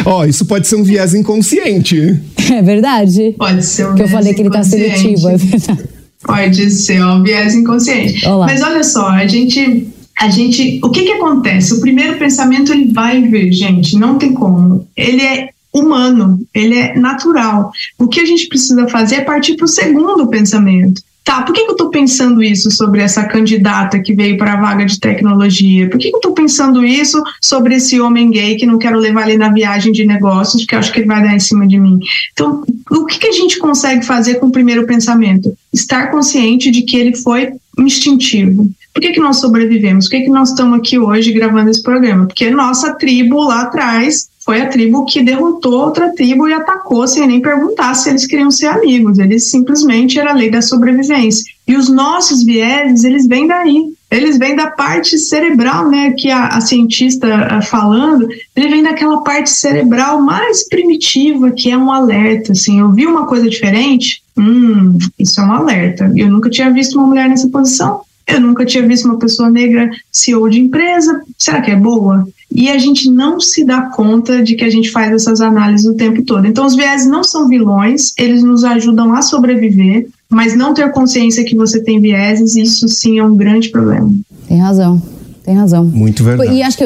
Ó, 0.06 0.20
oh, 0.20 0.24
isso 0.24 0.46
pode 0.46 0.66
ser 0.66 0.76
um 0.76 0.82
viés 0.82 1.12
inconsciente. 1.12 2.18
É 2.50 2.62
verdade. 2.62 3.34
Pode 3.36 3.62
ser 3.62 3.84
um 3.84 3.94
viés 3.94 3.96
Que 3.96 4.02
eu 4.02 4.08
falei 4.08 4.32
que 4.32 4.40
ele 4.40 4.50
tá 4.50 4.62
seletivo, 4.62 5.28
é 5.28 5.36
verdade. 5.36 5.84
Pode 6.22 6.70
ser 6.70 7.04
um 7.04 7.22
viés 7.22 7.54
inconsciente. 7.54 8.26
Olá. 8.26 8.46
Mas 8.46 8.62
olha 8.62 8.82
só, 8.82 9.08
a 9.10 9.26
gente 9.26 9.86
a 10.18 10.30
gente, 10.30 10.80
o 10.82 10.90
que 10.90 11.02
que 11.02 11.12
acontece? 11.12 11.74
O 11.74 11.80
primeiro 11.80 12.16
pensamento 12.16 12.72
ele 12.72 12.92
vai 12.92 13.20
vir, 13.20 13.52
gente, 13.52 13.98
não 13.98 14.16
tem 14.16 14.32
como. 14.32 14.86
Ele 14.96 15.20
é 15.20 15.48
humano, 15.74 16.40
ele 16.54 16.78
é 16.78 16.94
natural. 16.94 17.72
O 17.98 18.06
que 18.06 18.20
a 18.20 18.24
gente 18.24 18.46
precisa 18.46 18.86
fazer 18.88 19.16
é 19.16 19.20
partir 19.22 19.56
para 19.56 19.64
o 19.64 19.68
segundo 19.68 20.28
pensamento. 20.28 21.02
Tá, 21.24 21.40
por 21.40 21.54
que, 21.54 21.62
que 21.62 21.70
eu 21.70 21.72
estou 21.72 21.88
pensando 21.88 22.42
isso 22.42 22.70
sobre 22.70 23.00
essa 23.00 23.24
candidata 23.24 23.98
que 23.98 24.14
veio 24.14 24.36
para 24.36 24.52
a 24.52 24.60
vaga 24.60 24.84
de 24.84 25.00
tecnologia? 25.00 25.88
Por 25.88 25.98
que, 25.98 26.10
que 26.10 26.14
eu 26.14 26.18
estou 26.18 26.32
pensando 26.32 26.84
isso 26.84 27.20
sobre 27.40 27.76
esse 27.76 27.98
homem 27.98 28.30
gay 28.30 28.56
que 28.56 28.66
não 28.66 28.78
quero 28.78 28.98
levar 28.98 29.26
ele 29.26 29.38
na 29.38 29.48
viagem 29.48 29.90
de 29.90 30.04
negócios, 30.04 30.66
que 30.66 30.74
eu 30.74 30.78
acho 30.78 30.92
que 30.92 31.00
ele 31.00 31.08
vai 31.08 31.22
dar 31.22 31.34
em 31.34 31.40
cima 31.40 31.66
de 31.66 31.78
mim? 31.78 31.98
Então, 32.34 32.62
o 32.90 33.06
que, 33.06 33.18
que 33.18 33.26
a 33.26 33.32
gente 33.32 33.58
consegue 33.58 34.04
fazer 34.04 34.34
com 34.34 34.48
o 34.48 34.52
primeiro 34.52 34.86
pensamento? 34.86 35.56
Estar 35.72 36.10
consciente 36.10 36.70
de 36.70 36.82
que 36.82 36.98
ele 36.98 37.16
foi 37.16 37.54
instintivo. 37.78 38.68
Por 38.92 39.00
que, 39.00 39.12
que 39.12 39.20
nós 39.20 39.38
sobrevivemos? 39.38 40.04
Por 40.04 40.16
que, 40.16 40.24
que 40.24 40.30
nós 40.30 40.50
estamos 40.50 40.78
aqui 40.78 40.98
hoje 40.98 41.32
gravando 41.32 41.70
esse 41.70 41.82
programa? 41.82 42.26
Porque 42.26 42.50
nossa 42.50 42.92
tribo 42.92 43.42
lá 43.42 43.62
atrás 43.62 44.28
foi 44.44 44.60
a 44.60 44.68
tribo 44.68 45.06
que 45.06 45.22
derrotou 45.22 45.72
outra 45.72 46.14
tribo 46.14 46.46
e 46.46 46.52
atacou 46.52 47.08
sem 47.08 47.26
nem 47.26 47.40
perguntar 47.40 47.94
se 47.94 48.10
eles 48.10 48.26
queriam 48.26 48.50
ser 48.50 48.66
amigos. 48.66 49.18
Eles 49.18 49.50
simplesmente 49.50 50.18
era 50.18 50.32
a 50.32 50.34
lei 50.34 50.50
da 50.50 50.60
sobrevivência. 50.60 51.44
E 51.66 51.74
os 51.74 51.88
nossos 51.88 52.44
vieses, 52.44 53.04
eles 53.04 53.26
vêm 53.26 53.46
daí. 53.46 53.94
Eles 54.10 54.38
vêm 54.38 54.54
da 54.54 54.70
parte 54.70 55.18
cerebral, 55.18 55.88
né? 55.88 56.12
Que 56.12 56.30
a, 56.30 56.48
a 56.48 56.60
cientista 56.60 57.26
a, 57.26 57.62
falando, 57.62 58.28
ele 58.54 58.68
vem 58.68 58.82
daquela 58.82 59.22
parte 59.22 59.48
cerebral 59.48 60.20
mais 60.20 60.68
primitiva, 60.68 61.50
que 61.50 61.70
é 61.70 61.76
um 61.76 61.90
alerta. 61.90 62.52
Assim, 62.52 62.80
eu 62.80 62.92
vi 62.92 63.06
uma 63.06 63.26
coisa 63.26 63.48
diferente, 63.48 64.22
hum, 64.36 64.98
isso 65.18 65.40
é 65.40 65.44
um 65.44 65.52
alerta. 65.52 66.12
Eu 66.14 66.28
nunca 66.28 66.50
tinha 66.50 66.70
visto 66.70 66.98
uma 66.98 67.06
mulher 67.06 67.30
nessa 67.30 67.48
posição. 67.48 68.02
Eu 68.26 68.40
nunca 68.40 68.64
tinha 68.64 68.86
visto 68.86 69.06
uma 69.06 69.18
pessoa 69.18 69.50
negra 69.50 69.90
CEO 70.12 70.48
de 70.48 70.60
empresa. 70.60 71.22
Será 71.38 71.62
que 71.62 71.70
é 71.70 71.76
boa? 71.76 72.26
E 72.54 72.70
a 72.70 72.78
gente 72.78 73.10
não 73.10 73.40
se 73.40 73.64
dá 73.64 73.82
conta 73.82 74.42
de 74.42 74.54
que 74.54 74.64
a 74.64 74.70
gente 74.70 74.90
faz 74.90 75.12
essas 75.12 75.40
análises 75.40 75.86
o 75.86 75.94
tempo 75.94 76.22
todo. 76.22 76.46
Então, 76.46 76.64
os 76.64 76.76
viés 76.76 77.04
não 77.04 77.24
são 77.24 77.48
vilões, 77.48 78.14
eles 78.16 78.44
nos 78.44 78.62
ajudam 78.62 79.12
a 79.12 79.22
sobreviver, 79.22 80.06
mas 80.30 80.56
não 80.56 80.72
ter 80.72 80.92
consciência 80.92 81.44
que 81.44 81.56
você 81.56 81.82
tem 81.82 82.00
vieses, 82.00 82.54
isso 82.54 82.88
sim 82.88 83.18
é 83.18 83.24
um 83.24 83.36
grande 83.36 83.70
problema. 83.70 84.08
Tem 84.46 84.58
razão. 84.58 85.02
Tem 85.44 85.54
razão. 85.54 85.84
Muito 85.84 86.24
verdade. 86.24 86.54
E 86.54 86.62
acho 86.62 86.78
que, 86.78 86.84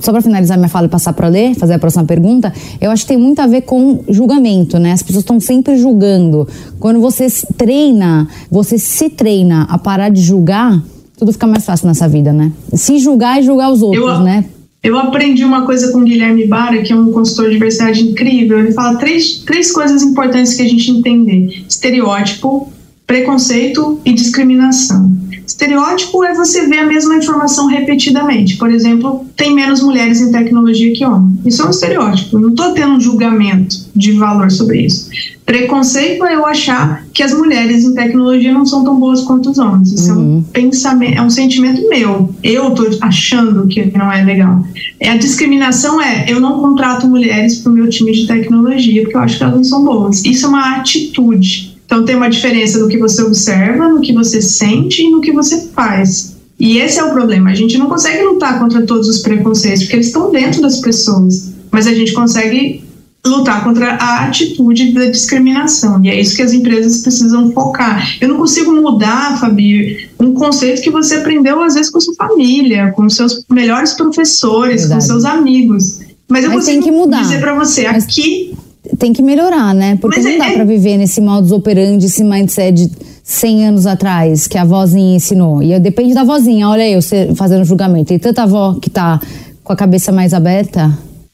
só 0.00 0.10
para 0.10 0.20
finalizar 0.20 0.58
minha 0.58 0.68
fala 0.68 0.86
e 0.86 0.90
passar 0.90 1.12
para 1.12 1.28
ler, 1.28 1.54
fazer 1.54 1.74
a 1.74 1.78
próxima 1.78 2.04
pergunta, 2.04 2.52
eu 2.80 2.90
acho 2.90 3.02
que 3.04 3.08
tem 3.08 3.16
muito 3.16 3.38
a 3.40 3.46
ver 3.46 3.60
com 3.60 4.02
julgamento, 4.08 4.76
né? 4.76 4.90
As 4.90 5.04
pessoas 5.04 5.22
estão 5.22 5.38
sempre 5.38 5.76
julgando. 5.76 6.48
Quando 6.80 7.00
você 7.00 7.28
treina, 7.56 8.26
você 8.50 8.76
se 8.76 9.08
treina 9.08 9.68
a 9.70 9.78
parar 9.78 10.08
de 10.08 10.20
julgar, 10.20 10.82
tudo 11.16 11.32
fica 11.32 11.46
mais 11.46 11.64
fácil 11.64 11.86
nessa 11.86 12.08
vida, 12.08 12.32
né? 12.32 12.50
Se 12.74 12.98
julgar 12.98 13.40
e 13.40 13.44
julgar 13.44 13.70
os 13.70 13.82
outros, 13.82 14.18
eu, 14.18 14.20
né? 14.20 14.46
Eu 14.82 14.98
aprendi 14.98 15.44
uma 15.44 15.64
coisa 15.64 15.92
com 15.92 15.98
o 15.98 16.04
Guilherme 16.04 16.46
Bara, 16.46 16.82
que 16.82 16.92
é 16.92 16.96
um 16.96 17.12
consultor 17.12 17.46
de 17.46 17.52
diversidade 17.52 18.02
incrível. 18.02 18.58
Ele 18.58 18.72
fala 18.72 18.98
três, 18.98 19.38
três 19.46 19.70
coisas 19.70 20.02
importantes 20.02 20.54
que 20.54 20.62
a 20.62 20.68
gente 20.68 20.90
entender: 20.90 21.64
estereótipo, 21.68 22.72
preconceito 23.06 24.00
e 24.04 24.12
discriminação. 24.12 25.12
Estereótipo 25.46 26.24
é 26.24 26.34
você 26.34 26.66
ver 26.66 26.78
a 26.78 26.86
mesma 26.86 27.16
informação 27.16 27.66
repetidamente. 27.66 28.56
Por 28.56 28.70
exemplo, 28.72 29.24
tem 29.36 29.54
menos 29.54 29.80
mulheres 29.82 30.20
em 30.20 30.32
tecnologia 30.32 30.92
que 30.92 31.04
homens. 31.04 31.38
Isso 31.44 31.62
é 31.62 31.66
um 31.66 31.70
estereótipo. 31.70 32.36
Eu 32.36 32.40
não 32.40 32.48
estou 32.50 32.72
tendo 32.72 32.94
um 32.94 33.00
julgamento 33.00 33.76
de 33.94 34.12
valor 34.12 34.50
sobre 34.50 34.80
isso. 34.80 35.08
Preconceito 35.44 36.24
é 36.24 36.34
eu 36.34 36.46
achar 36.46 37.04
que 37.12 37.22
as 37.22 37.32
mulheres 37.32 37.84
em 37.84 37.94
tecnologia 37.94 38.52
não 38.52 38.64
são 38.64 38.84
tão 38.84 38.98
boas 38.98 39.22
quanto 39.22 39.50
os 39.50 39.58
homens. 39.58 39.92
Isso 39.92 40.12
uhum. 40.12 40.16
é 40.16 40.22
um 40.22 40.34
uhum. 40.34 40.42
pensamento, 40.42 41.18
é 41.18 41.22
um 41.22 41.30
sentimento 41.30 41.88
meu. 41.88 42.32
Eu 42.42 42.68
estou 42.68 42.88
achando 43.00 43.66
que 43.66 43.96
não 43.96 44.10
é 44.10 44.24
legal. 44.24 44.64
É 45.00 45.10
a 45.10 45.16
discriminação 45.16 46.00
é 46.00 46.26
eu 46.28 46.40
não 46.40 46.60
contrato 46.60 47.08
mulheres 47.08 47.58
para 47.58 47.72
o 47.72 47.74
meu 47.74 47.88
time 47.88 48.12
de 48.12 48.26
tecnologia 48.26 49.02
porque 49.02 49.16
eu 49.16 49.20
acho 49.20 49.38
que 49.38 49.42
elas 49.42 49.56
não 49.56 49.64
são 49.64 49.84
boas. 49.84 50.24
Isso 50.24 50.46
é 50.46 50.48
uma 50.48 50.76
atitude. 50.76 51.76
Então 51.84 52.04
tem 52.04 52.14
uma 52.14 52.30
diferença 52.30 52.78
no 52.78 52.88
que 52.88 52.96
você 52.96 53.22
observa, 53.22 53.88
no 53.88 54.00
que 54.00 54.12
você 54.12 54.40
sente 54.40 55.02
e 55.02 55.10
no 55.10 55.20
que 55.20 55.32
você 55.32 55.68
faz. 55.74 56.36
E 56.58 56.78
esse 56.78 57.00
é 57.00 57.04
o 57.04 57.10
problema. 57.10 57.50
A 57.50 57.54
gente 57.54 57.76
não 57.76 57.86
consegue 57.86 58.22
lutar 58.22 58.58
contra 58.60 58.82
todos 58.82 59.08
os 59.08 59.18
preconceitos, 59.18 59.82
porque 59.82 59.96
eles 59.96 60.06
estão 60.06 60.30
dentro 60.30 60.62
das 60.62 60.78
pessoas. 60.78 61.52
Mas 61.70 61.86
a 61.86 61.92
gente 61.92 62.12
consegue 62.12 62.84
lutar 63.24 63.62
contra 63.62 63.92
a 63.94 64.24
atitude 64.24 64.92
da 64.92 65.06
discriminação. 65.06 66.02
E 66.04 66.08
é 66.08 66.20
isso 66.20 66.34
que 66.34 66.42
as 66.42 66.52
empresas 66.52 67.02
precisam 67.02 67.52
focar. 67.52 68.16
Eu 68.20 68.28
não 68.28 68.36
consigo 68.36 68.72
mudar, 68.72 69.38
Fabi, 69.38 70.08
um 70.18 70.34
conceito 70.34 70.82
que 70.82 70.90
você 70.90 71.16
aprendeu 71.16 71.62
às 71.62 71.74
vezes 71.74 71.90
com 71.90 72.00
sua 72.00 72.14
família, 72.14 72.90
com 72.92 73.08
seus 73.08 73.44
melhores 73.48 73.92
professores, 73.94 74.82
Verdade. 74.82 75.00
com 75.00 75.06
seus 75.06 75.24
amigos. 75.24 76.00
Mas 76.28 76.44
eu 76.44 76.50
Mas 76.50 76.66
consigo 76.66 77.08
dizer 77.08 77.40
para 77.40 77.54
você, 77.54 77.86
Mas... 77.88 78.04
aqui 78.04 78.54
tem 78.98 79.12
que 79.12 79.22
melhorar, 79.22 79.72
né? 79.72 79.96
Porque 80.00 80.20
Mas 80.20 80.32
não 80.32 80.38
dá 80.38 80.48
é... 80.48 80.54
para 80.54 80.64
viver 80.64 80.96
nesse 80.96 81.20
modus 81.20 81.52
operandi, 81.52 82.06
esse 82.06 82.24
mindset 82.24 82.72
de 82.72 82.90
100 83.22 83.66
anos 83.68 83.86
atrás 83.86 84.48
que 84.48 84.58
a 84.58 84.64
vozinha 84.64 85.16
ensinou. 85.16 85.62
E 85.62 85.78
depende 85.78 86.14
da 86.14 86.24
vozinha. 86.24 86.68
Olha 86.68 86.88
eu 86.88 87.00
fazendo 87.36 87.64
julgamento. 87.64 88.08
Tem 88.08 88.18
tanta 88.18 88.42
avó 88.42 88.76
que 88.80 88.90
tá 88.90 89.20
com 89.62 89.72
a 89.72 89.76
cabeça 89.76 90.10
mais 90.10 90.34
aberta. 90.34 90.90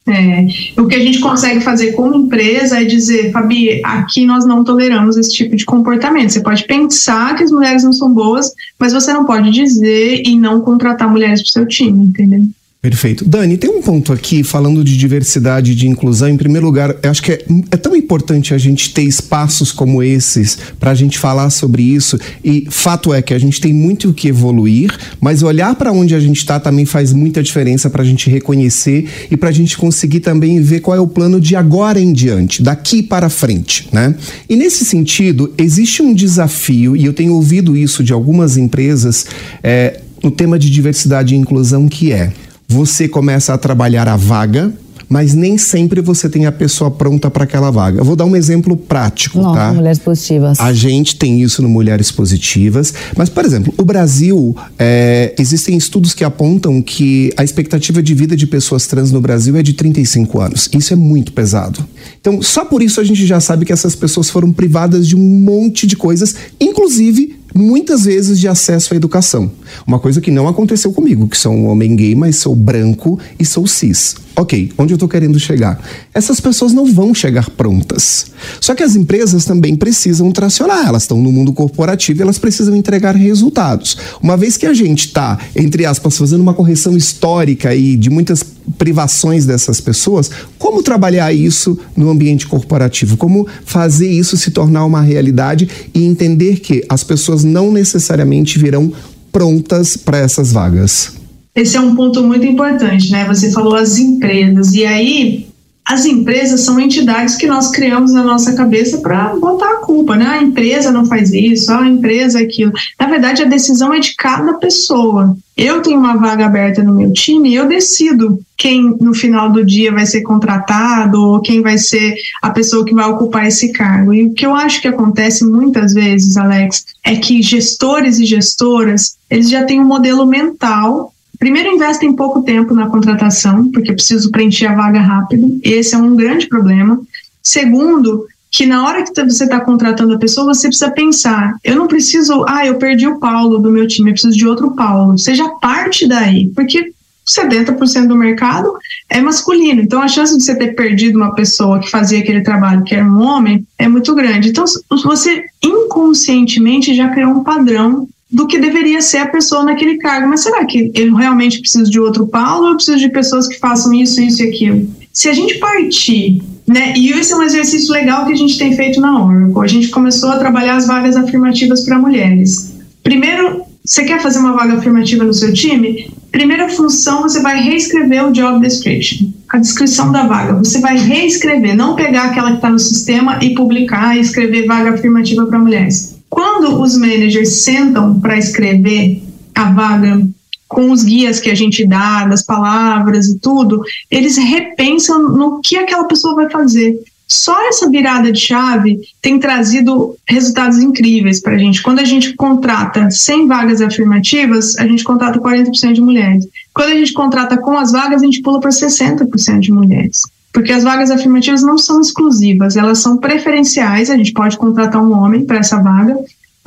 É, 0.08 0.46
o 0.80 0.86
que 0.86 0.94
a 0.94 1.00
gente 1.00 1.20
consegue 1.20 1.60
fazer 1.60 1.92
como 1.92 2.14
empresa 2.14 2.80
é 2.80 2.84
dizer, 2.84 3.30
Fabi, 3.30 3.82
aqui 3.84 4.24
nós 4.24 4.46
não 4.46 4.64
toleramos 4.64 5.16
esse 5.18 5.32
tipo 5.34 5.54
de 5.54 5.66
comportamento. 5.66 6.30
Você 6.30 6.40
pode 6.40 6.64
pensar 6.64 7.36
que 7.36 7.42
as 7.42 7.50
mulheres 7.50 7.84
não 7.84 7.92
são 7.92 8.12
boas, 8.12 8.52
mas 8.78 8.92
você 8.94 9.12
não 9.12 9.26
pode 9.26 9.50
dizer 9.50 10.22
e 10.24 10.38
não 10.38 10.60
contratar 10.60 11.10
mulheres 11.10 11.42
para 11.42 11.48
o 11.48 11.52
seu 11.52 11.66
time, 11.66 12.06
entendeu? 12.06 12.48
Perfeito. 12.80 13.24
Dani, 13.24 13.56
tem 13.56 13.68
um 13.68 13.82
ponto 13.82 14.12
aqui 14.12 14.44
falando 14.44 14.84
de 14.84 14.96
diversidade 14.96 15.72
e 15.72 15.74
de 15.74 15.88
inclusão. 15.88 16.28
Em 16.28 16.36
primeiro 16.36 16.64
lugar, 16.64 16.94
eu 17.02 17.10
acho 17.10 17.20
que 17.20 17.32
é, 17.32 17.44
é 17.72 17.76
tão 17.76 17.96
importante 17.96 18.54
a 18.54 18.58
gente 18.58 18.94
ter 18.94 19.02
espaços 19.02 19.72
como 19.72 20.00
esses 20.00 20.56
para 20.78 20.92
a 20.92 20.94
gente 20.94 21.18
falar 21.18 21.50
sobre 21.50 21.82
isso. 21.82 22.16
E 22.44 22.68
fato 22.70 23.12
é 23.12 23.20
que 23.20 23.34
a 23.34 23.38
gente 23.38 23.60
tem 23.60 23.72
muito 23.72 24.10
o 24.10 24.14
que 24.14 24.28
evoluir, 24.28 24.96
mas 25.20 25.42
olhar 25.42 25.74
para 25.74 25.90
onde 25.90 26.14
a 26.14 26.20
gente 26.20 26.36
está 26.36 26.60
também 26.60 26.84
faz 26.84 27.12
muita 27.12 27.42
diferença 27.42 27.90
para 27.90 28.02
a 28.02 28.06
gente 28.06 28.30
reconhecer 28.30 29.08
e 29.28 29.36
para 29.36 29.48
a 29.48 29.52
gente 29.52 29.76
conseguir 29.76 30.20
também 30.20 30.62
ver 30.62 30.78
qual 30.78 30.96
é 30.96 31.00
o 31.00 31.08
plano 31.08 31.40
de 31.40 31.56
agora 31.56 32.00
em 32.00 32.12
diante, 32.12 32.62
daqui 32.62 33.02
para 33.02 33.28
frente, 33.28 33.88
né? 33.92 34.14
E 34.48 34.54
nesse 34.54 34.84
sentido, 34.84 35.52
existe 35.58 36.00
um 36.00 36.14
desafio, 36.14 36.94
e 36.94 37.04
eu 37.04 37.12
tenho 37.12 37.34
ouvido 37.34 37.76
isso 37.76 38.04
de 38.04 38.12
algumas 38.12 38.56
empresas, 38.56 39.26
é, 39.64 40.00
no 40.22 40.30
tema 40.30 40.56
de 40.58 40.70
diversidade 40.70 41.34
e 41.34 41.38
inclusão, 41.38 41.88
que 41.88 42.12
é 42.12 42.32
você 42.68 43.08
começa 43.08 43.54
a 43.54 43.58
trabalhar 43.58 44.06
a 44.06 44.16
vaga, 44.16 44.72
mas 45.08 45.32
nem 45.32 45.56
sempre 45.56 46.02
você 46.02 46.28
tem 46.28 46.44
a 46.44 46.52
pessoa 46.52 46.90
pronta 46.90 47.30
para 47.30 47.44
aquela 47.44 47.70
vaga. 47.70 48.00
Eu 48.00 48.04
vou 48.04 48.14
dar 48.14 48.26
um 48.26 48.36
exemplo 48.36 48.76
prático, 48.76 49.40
Nossa, 49.40 49.58
tá? 49.58 49.72
Mulheres 49.72 49.98
Positivas. 49.98 50.60
A 50.60 50.72
gente 50.74 51.16
tem 51.16 51.40
isso 51.40 51.62
no 51.62 51.68
Mulheres 51.68 52.12
Positivas, 52.12 52.92
mas, 53.16 53.30
por 53.30 53.44
exemplo, 53.44 53.72
o 53.78 53.84
Brasil, 53.84 54.54
é, 54.78 55.34
existem 55.38 55.78
estudos 55.78 56.12
que 56.12 56.24
apontam 56.24 56.82
que 56.82 57.32
a 57.38 57.42
expectativa 57.42 58.02
de 58.02 58.14
vida 58.14 58.36
de 58.36 58.46
pessoas 58.46 58.86
trans 58.86 59.10
no 59.10 59.20
Brasil 59.20 59.56
é 59.56 59.62
de 59.62 59.72
35 59.72 60.40
anos. 60.40 60.68
Isso 60.74 60.92
é 60.92 60.96
muito 60.96 61.32
pesado. 61.32 61.82
Então, 62.20 62.42
só 62.42 62.66
por 62.66 62.82
isso 62.82 63.00
a 63.00 63.04
gente 63.04 63.24
já 63.24 63.40
sabe 63.40 63.64
que 63.64 63.72
essas 63.72 63.94
pessoas 63.94 64.28
foram 64.28 64.52
privadas 64.52 65.08
de 65.08 65.16
um 65.16 65.20
monte 65.20 65.86
de 65.86 65.96
coisas, 65.96 66.34
inclusive 66.60 67.38
muitas 67.54 68.04
vezes 68.04 68.38
de 68.38 68.46
acesso 68.46 68.92
à 68.92 68.96
educação. 68.96 69.50
Uma 69.86 69.98
coisa 69.98 70.20
que 70.20 70.30
não 70.30 70.48
aconteceu 70.48 70.92
comigo, 70.92 71.28
que 71.28 71.36
sou 71.36 71.52
um 71.52 71.66
homem 71.66 71.94
gay, 71.96 72.14
mas 72.14 72.36
sou 72.36 72.54
branco 72.54 73.18
e 73.38 73.44
sou 73.44 73.66
cis. 73.66 74.16
Ok, 74.36 74.70
onde 74.78 74.92
eu 74.92 74.96
estou 74.96 75.08
querendo 75.08 75.38
chegar? 75.40 75.82
Essas 76.14 76.40
pessoas 76.40 76.72
não 76.72 76.86
vão 76.86 77.12
chegar 77.12 77.50
prontas. 77.50 78.26
Só 78.60 78.72
que 78.72 78.84
as 78.84 78.94
empresas 78.94 79.44
também 79.44 79.74
precisam 79.74 80.30
tracionar, 80.30 80.86
elas 80.86 81.02
estão 81.02 81.20
no 81.20 81.32
mundo 81.32 81.52
corporativo 81.52 82.20
e 82.20 82.22
elas 82.22 82.38
precisam 82.38 82.76
entregar 82.76 83.16
resultados. 83.16 83.96
Uma 84.22 84.36
vez 84.36 84.56
que 84.56 84.66
a 84.66 84.72
gente 84.72 85.06
está, 85.06 85.38
entre 85.56 85.84
aspas, 85.84 86.16
fazendo 86.16 86.40
uma 86.40 86.54
correção 86.54 86.96
histórica 86.96 87.74
e 87.74 87.96
de 87.96 88.10
muitas 88.10 88.44
privações 88.76 89.44
dessas 89.44 89.80
pessoas, 89.80 90.30
como 90.56 90.84
trabalhar 90.84 91.32
isso 91.32 91.76
no 91.96 92.08
ambiente 92.08 92.46
corporativo? 92.46 93.16
Como 93.16 93.46
fazer 93.64 94.08
isso 94.08 94.36
se 94.36 94.52
tornar 94.52 94.84
uma 94.84 95.00
realidade 95.00 95.68
e 95.92 96.04
entender 96.04 96.60
que 96.60 96.84
as 96.88 97.02
pessoas 97.02 97.42
não 97.42 97.72
necessariamente 97.72 98.56
virão 98.56 98.92
prontas 99.32 99.96
para 99.96 100.18
essas 100.18 100.52
vagas? 100.52 101.12
Esse 101.54 101.76
é 101.76 101.80
um 101.80 101.96
ponto 101.96 102.22
muito 102.22 102.46
importante, 102.46 103.10
né? 103.10 103.26
Você 103.26 103.50
falou 103.50 103.74
as 103.74 103.98
empresas, 103.98 104.74
e 104.74 104.86
aí 104.86 105.47
as 105.88 106.04
empresas 106.04 106.60
são 106.60 106.78
entidades 106.78 107.34
que 107.34 107.46
nós 107.46 107.70
criamos 107.70 108.12
na 108.12 108.22
nossa 108.22 108.52
cabeça 108.52 108.98
para 108.98 109.34
botar 109.36 109.70
a 109.70 109.76
culpa, 109.76 110.16
né? 110.16 110.26
A 110.26 110.42
empresa 110.42 110.92
não 110.92 111.06
faz 111.06 111.32
isso, 111.32 111.72
a 111.72 111.88
empresa 111.88 112.40
é 112.40 112.44
aquilo. 112.44 112.72
Na 113.00 113.06
verdade, 113.06 113.42
a 113.42 113.46
decisão 113.46 113.94
é 113.94 113.98
de 113.98 114.14
cada 114.14 114.52
pessoa. 114.54 115.34
Eu 115.56 115.80
tenho 115.80 115.98
uma 115.98 116.14
vaga 116.14 116.44
aberta 116.44 116.82
no 116.82 116.94
meu 116.94 117.10
time 117.14 117.48
e 117.48 117.54
eu 117.54 117.66
decido 117.66 118.38
quem 118.54 118.96
no 119.00 119.14
final 119.14 119.50
do 119.50 119.64
dia 119.64 119.90
vai 119.90 120.04
ser 120.04 120.20
contratado 120.20 121.20
ou 121.22 121.40
quem 121.40 121.62
vai 121.62 121.78
ser 121.78 122.16
a 122.42 122.50
pessoa 122.50 122.84
que 122.84 122.94
vai 122.94 123.08
ocupar 123.08 123.46
esse 123.46 123.72
cargo. 123.72 124.12
E 124.12 124.26
o 124.26 124.34
que 124.34 124.44
eu 124.44 124.54
acho 124.54 124.82
que 124.82 124.88
acontece 124.88 125.42
muitas 125.42 125.94
vezes, 125.94 126.36
Alex, 126.36 126.84
é 127.02 127.16
que 127.16 127.40
gestores 127.40 128.18
e 128.18 128.26
gestoras, 128.26 129.16
eles 129.30 129.48
já 129.48 129.64
têm 129.64 129.80
um 129.80 129.86
modelo 129.86 130.26
mental 130.26 131.14
Primeiro, 131.38 131.70
investem 131.70 132.14
pouco 132.14 132.42
tempo 132.42 132.74
na 132.74 132.88
contratação, 132.88 133.70
porque 133.70 133.92
preciso 133.92 134.30
preencher 134.30 134.66
a 134.66 134.74
vaga 134.74 135.00
rápido. 135.00 135.58
Esse 135.62 135.94
é 135.94 135.98
um 135.98 136.16
grande 136.16 136.48
problema. 136.48 137.00
Segundo, 137.42 138.26
que 138.50 138.66
na 138.66 138.84
hora 138.84 139.04
que 139.04 139.12
você 139.24 139.44
está 139.44 139.60
contratando 139.60 140.14
a 140.14 140.18
pessoa, 140.18 140.52
você 140.52 140.68
precisa 140.68 140.90
pensar: 140.90 141.54
eu 141.62 141.76
não 141.76 141.86
preciso, 141.86 142.44
ah, 142.48 142.66
eu 142.66 142.76
perdi 142.76 143.06
o 143.06 143.18
Paulo 143.18 143.58
do 143.58 143.70
meu 143.70 143.86
time, 143.86 144.10
eu 144.10 144.14
preciso 144.14 144.36
de 144.36 144.46
outro 144.46 144.72
Paulo. 144.72 145.18
Seja 145.18 145.48
parte 145.60 146.08
daí, 146.08 146.50
porque 146.54 146.92
70% 147.28 148.08
do 148.08 148.16
mercado 148.16 148.72
é 149.08 149.20
masculino. 149.20 149.82
Então, 149.82 150.00
a 150.00 150.08
chance 150.08 150.36
de 150.36 150.42
você 150.42 150.54
ter 150.54 150.74
perdido 150.74 151.16
uma 151.16 151.34
pessoa 151.34 151.78
que 151.78 151.90
fazia 151.90 152.18
aquele 152.18 152.40
trabalho, 152.40 152.82
que 152.82 152.94
era 152.94 153.04
um 153.04 153.22
homem, 153.22 153.66
é 153.78 153.86
muito 153.86 154.14
grande. 154.14 154.48
Então, 154.48 154.64
você 155.04 155.44
inconscientemente 155.62 156.94
já 156.94 157.10
criou 157.10 157.32
um 157.32 157.44
padrão 157.44 158.08
do 158.30 158.46
que 158.46 158.58
deveria 158.58 159.00
ser 159.00 159.18
a 159.18 159.28
pessoa 159.28 159.64
naquele 159.64 159.98
cargo. 159.98 160.28
Mas 160.28 160.42
será 160.42 160.64
que 160.64 160.90
eu 160.94 161.14
realmente 161.14 161.60
preciso 161.60 161.90
de 161.90 161.98
outro 161.98 162.26
Paulo 162.26 162.64
ou 162.64 162.70
eu 162.70 162.76
preciso 162.76 162.98
de 162.98 163.08
pessoas 163.08 163.48
que 163.48 163.58
façam 163.58 163.92
isso, 163.94 164.20
isso 164.20 164.42
e 164.42 164.48
aquilo? 164.48 164.98
se 165.12 165.28
a 165.28 165.32
gente 165.32 165.58
partir 165.58 166.40
né? 166.68 166.92
E 166.94 167.10
esse 167.12 167.32
é 167.32 167.36
um 167.36 167.42
exercício 167.42 167.90
legal 167.92 168.26
que 168.26 168.32
a 168.32 168.36
gente 168.36 168.58
tem 168.58 168.76
feito 168.76 169.00
na 169.00 169.24
Oracle. 169.24 169.64
A 169.64 169.66
gente 169.66 169.88
começou 169.88 170.28
a 170.28 170.36
trabalhar 170.36 170.76
as 170.76 170.86
vagas 170.86 171.16
afirmativas 171.16 171.80
para 171.80 171.98
mulheres. 171.98 172.76
Primeiro, 173.02 173.62
você 173.82 174.04
quer 174.04 174.20
fazer 174.20 174.38
uma 174.38 174.52
vaga 174.52 174.74
afirmativa 174.74 175.24
no 175.24 175.32
seu 175.32 175.50
time? 175.50 176.12
Primeira 176.30 176.68
função, 176.68 177.22
você 177.22 177.40
vai 177.40 177.58
reescrever 177.58 178.26
o 178.26 178.32
job 178.32 178.60
description, 178.60 179.28
a 179.48 179.56
descrição 179.56 180.12
da 180.12 180.26
vaga. 180.26 180.58
Você 180.58 180.78
vai 180.78 180.98
reescrever, 180.98 181.74
não 181.74 181.96
pegar 181.96 182.24
aquela 182.24 182.50
que 182.50 182.56
está 182.56 182.68
no 182.68 182.78
sistema 182.78 183.38
e 183.42 183.54
publicar 183.54 184.14
e 184.14 184.20
escrever 184.20 184.66
vaga 184.66 184.90
afirmativa 184.90 185.46
para 185.46 185.58
mulheres. 185.58 186.17
Quando 186.28 186.80
os 186.80 186.96
managers 186.96 187.62
sentam 187.62 188.20
para 188.20 188.38
escrever 188.38 189.22
a 189.54 189.70
vaga 189.72 190.26
com 190.68 190.90
os 190.90 191.02
guias 191.02 191.40
que 191.40 191.50
a 191.50 191.54
gente 191.54 191.86
dá, 191.86 192.26
das 192.26 192.42
palavras 192.42 193.26
e 193.26 193.38
tudo, 193.38 193.82
eles 194.10 194.36
repensam 194.36 195.30
no 195.30 195.60
que 195.60 195.76
aquela 195.76 196.04
pessoa 196.04 196.34
vai 196.34 196.50
fazer. 196.50 197.00
Só 197.26 197.68
essa 197.68 197.90
virada 197.90 198.32
de 198.32 198.40
chave 198.40 199.00
tem 199.20 199.38
trazido 199.38 200.16
resultados 200.26 200.78
incríveis 200.78 201.40
para 201.40 201.56
a 201.56 201.58
gente. 201.58 201.82
Quando 201.82 201.98
a 201.98 202.04
gente 202.04 202.34
contrata 202.34 203.10
100 203.10 203.46
vagas 203.46 203.80
afirmativas, 203.82 204.78
a 204.78 204.86
gente 204.86 205.04
contrata 205.04 205.38
40% 205.38 205.92
de 205.92 206.00
mulheres. 206.00 206.48
Quando 206.72 206.90
a 206.90 206.94
gente 206.94 207.12
contrata 207.12 207.58
com 207.58 207.76
as 207.76 207.92
vagas, 207.92 208.22
a 208.22 208.24
gente 208.24 208.40
pula 208.40 208.60
para 208.60 208.70
60% 208.70 209.60
de 209.60 209.72
mulheres. 209.72 210.22
Porque 210.52 210.72
as 210.72 210.82
vagas 210.82 211.10
afirmativas 211.10 211.62
não 211.62 211.78
são 211.78 212.00
exclusivas, 212.00 212.76
elas 212.76 212.98
são 212.98 213.18
preferenciais. 213.18 214.10
A 214.10 214.16
gente 214.16 214.32
pode 214.32 214.56
contratar 214.56 215.02
um 215.02 215.12
homem 215.12 215.44
para 215.44 215.58
essa 215.58 215.80
vaga, 215.80 216.16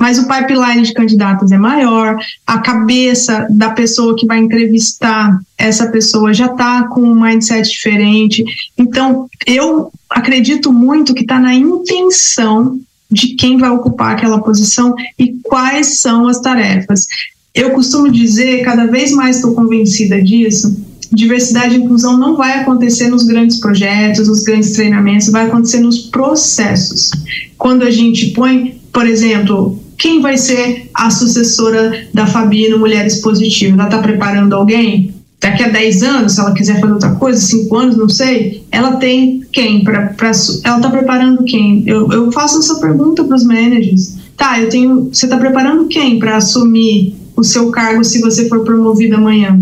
mas 0.02 0.18
o 0.18 0.26
pipeline 0.26 0.82
de 0.82 0.92
candidatos 0.94 1.52
é 1.52 1.58
maior, 1.58 2.16
a 2.44 2.58
cabeça 2.58 3.46
da 3.48 3.70
pessoa 3.70 4.16
que 4.16 4.26
vai 4.26 4.38
entrevistar 4.38 5.40
essa 5.56 5.86
pessoa 5.86 6.34
já 6.34 6.46
está 6.46 6.88
com 6.88 7.02
um 7.02 7.20
mindset 7.20 7.70
diferente. 7.70 8.44
Então, 8.76 9.28
eu 9.46 9.92
acredito 10.10 10.72
muito 10.72 11.14
que 11.14 11.22
está 11.22 11.38
na 11.38 11.54
intenção 11.54 12.80
de 13.08 13.34
quem 13.34 13.58
vai 13.58 13.70
ocupar 13.70 14.12
aquela 14.12 14.40
posição 14.40 14.94
e 15.16 15.34
quais 15.42 16.00
são 16.00 16.26
as 16.26 16.40
tarefas. 16.40 17.06
Eu 17.54 17.70
costumo 17.70 18.10
dizer, 18.10 18.64
cada 18.64 18.86
vez 18.86 19.12
mais 19.12 19.36
estou 19.36 19.54
convencida 19.54 20.20
disso, 20.20 20.74
diversidade 21.12 21.74
e 21.74 21.78
inclusão 21.78 22.16
não 22.16 22.36
vai 22.36 22.60
acontecer 22.60 23.08
nos 23.08 23.24
grandes 23.24 23.58
projetos, 23.58 24.28
nos 24.28 24.42
grandes 24.42 24.72
treinamentos, 24.72 25.28
vai 25.30 25.46
acontecer 25.46 25.80
nos 25.80 25.98
processos. 25.98 27.10
Quando 27.58 27.82
a 27.82 27.90
gente 27.90 28.28
põe, 28.28 28.80
por 28.92 29.06
exemplo, 29.06 29.78
quem 29.98 30.20
vai 30.20 30.36
ser 30.36 30.90
a 30.94 31.10
sucessora 31.10 32.08
da 32.12 32.26
Fabi 32.26 32.68
no 32.68 32.78
Mulheres 32.78 33.20
Positivas? 33.20 33.74
Ela 33.74 33.84
está 33.84 33.98
preparando 33.98 34.54
alguém? 34.54 35.14
Daqui 35.40 35.64
a 35.64 35.68
10 35.68 36.02
anos, 36.04 36.32
se 36.32 36.40
ela 36.40 36.54
quiser 36.54 36.80
fazer 36.80 36.92
outra 36.92 37.10
coisa, 37.16 37.40
5 37.40 37.76
anos, 37.76 37.96
não 37.96 38.08
sei, 38.08 38.64
ela 38.70 38.96
tem 38.96 39.42
quem? 39.50 39.82
Pra, 39.82 40.06
pra 40.06 40.28
ela 40.64 40.76
está 40.76 40.90
preparando 40.90 41.44
quem? 41.44 41.82
Eu, 41.86 42.10
eu 42.12 42.30
faço 42.30 42.60
essa 42.60 42.76
pergunta 42.76 43.24
para 43.24 43.36
os 43.36 43.44
managers. 43.44 44.16
Tá, 44.36 44.60
eu 44.60 44.68
tenho. 44.68 45.10
Você 45.12 45.26
está 45.26 45.36
preparando 45.36 45.88
quem 45.88 46.18
para 46.18 46.36
assumir 46.36 47.14
o 47.36 47.42
seu 47.42 47.70
cargo 47.70 48.04
se 48.04 48.20
você 48.20 48.48
for 48.48 48.60
promovido 48.60 49.16
amanhã? 49.16 49.60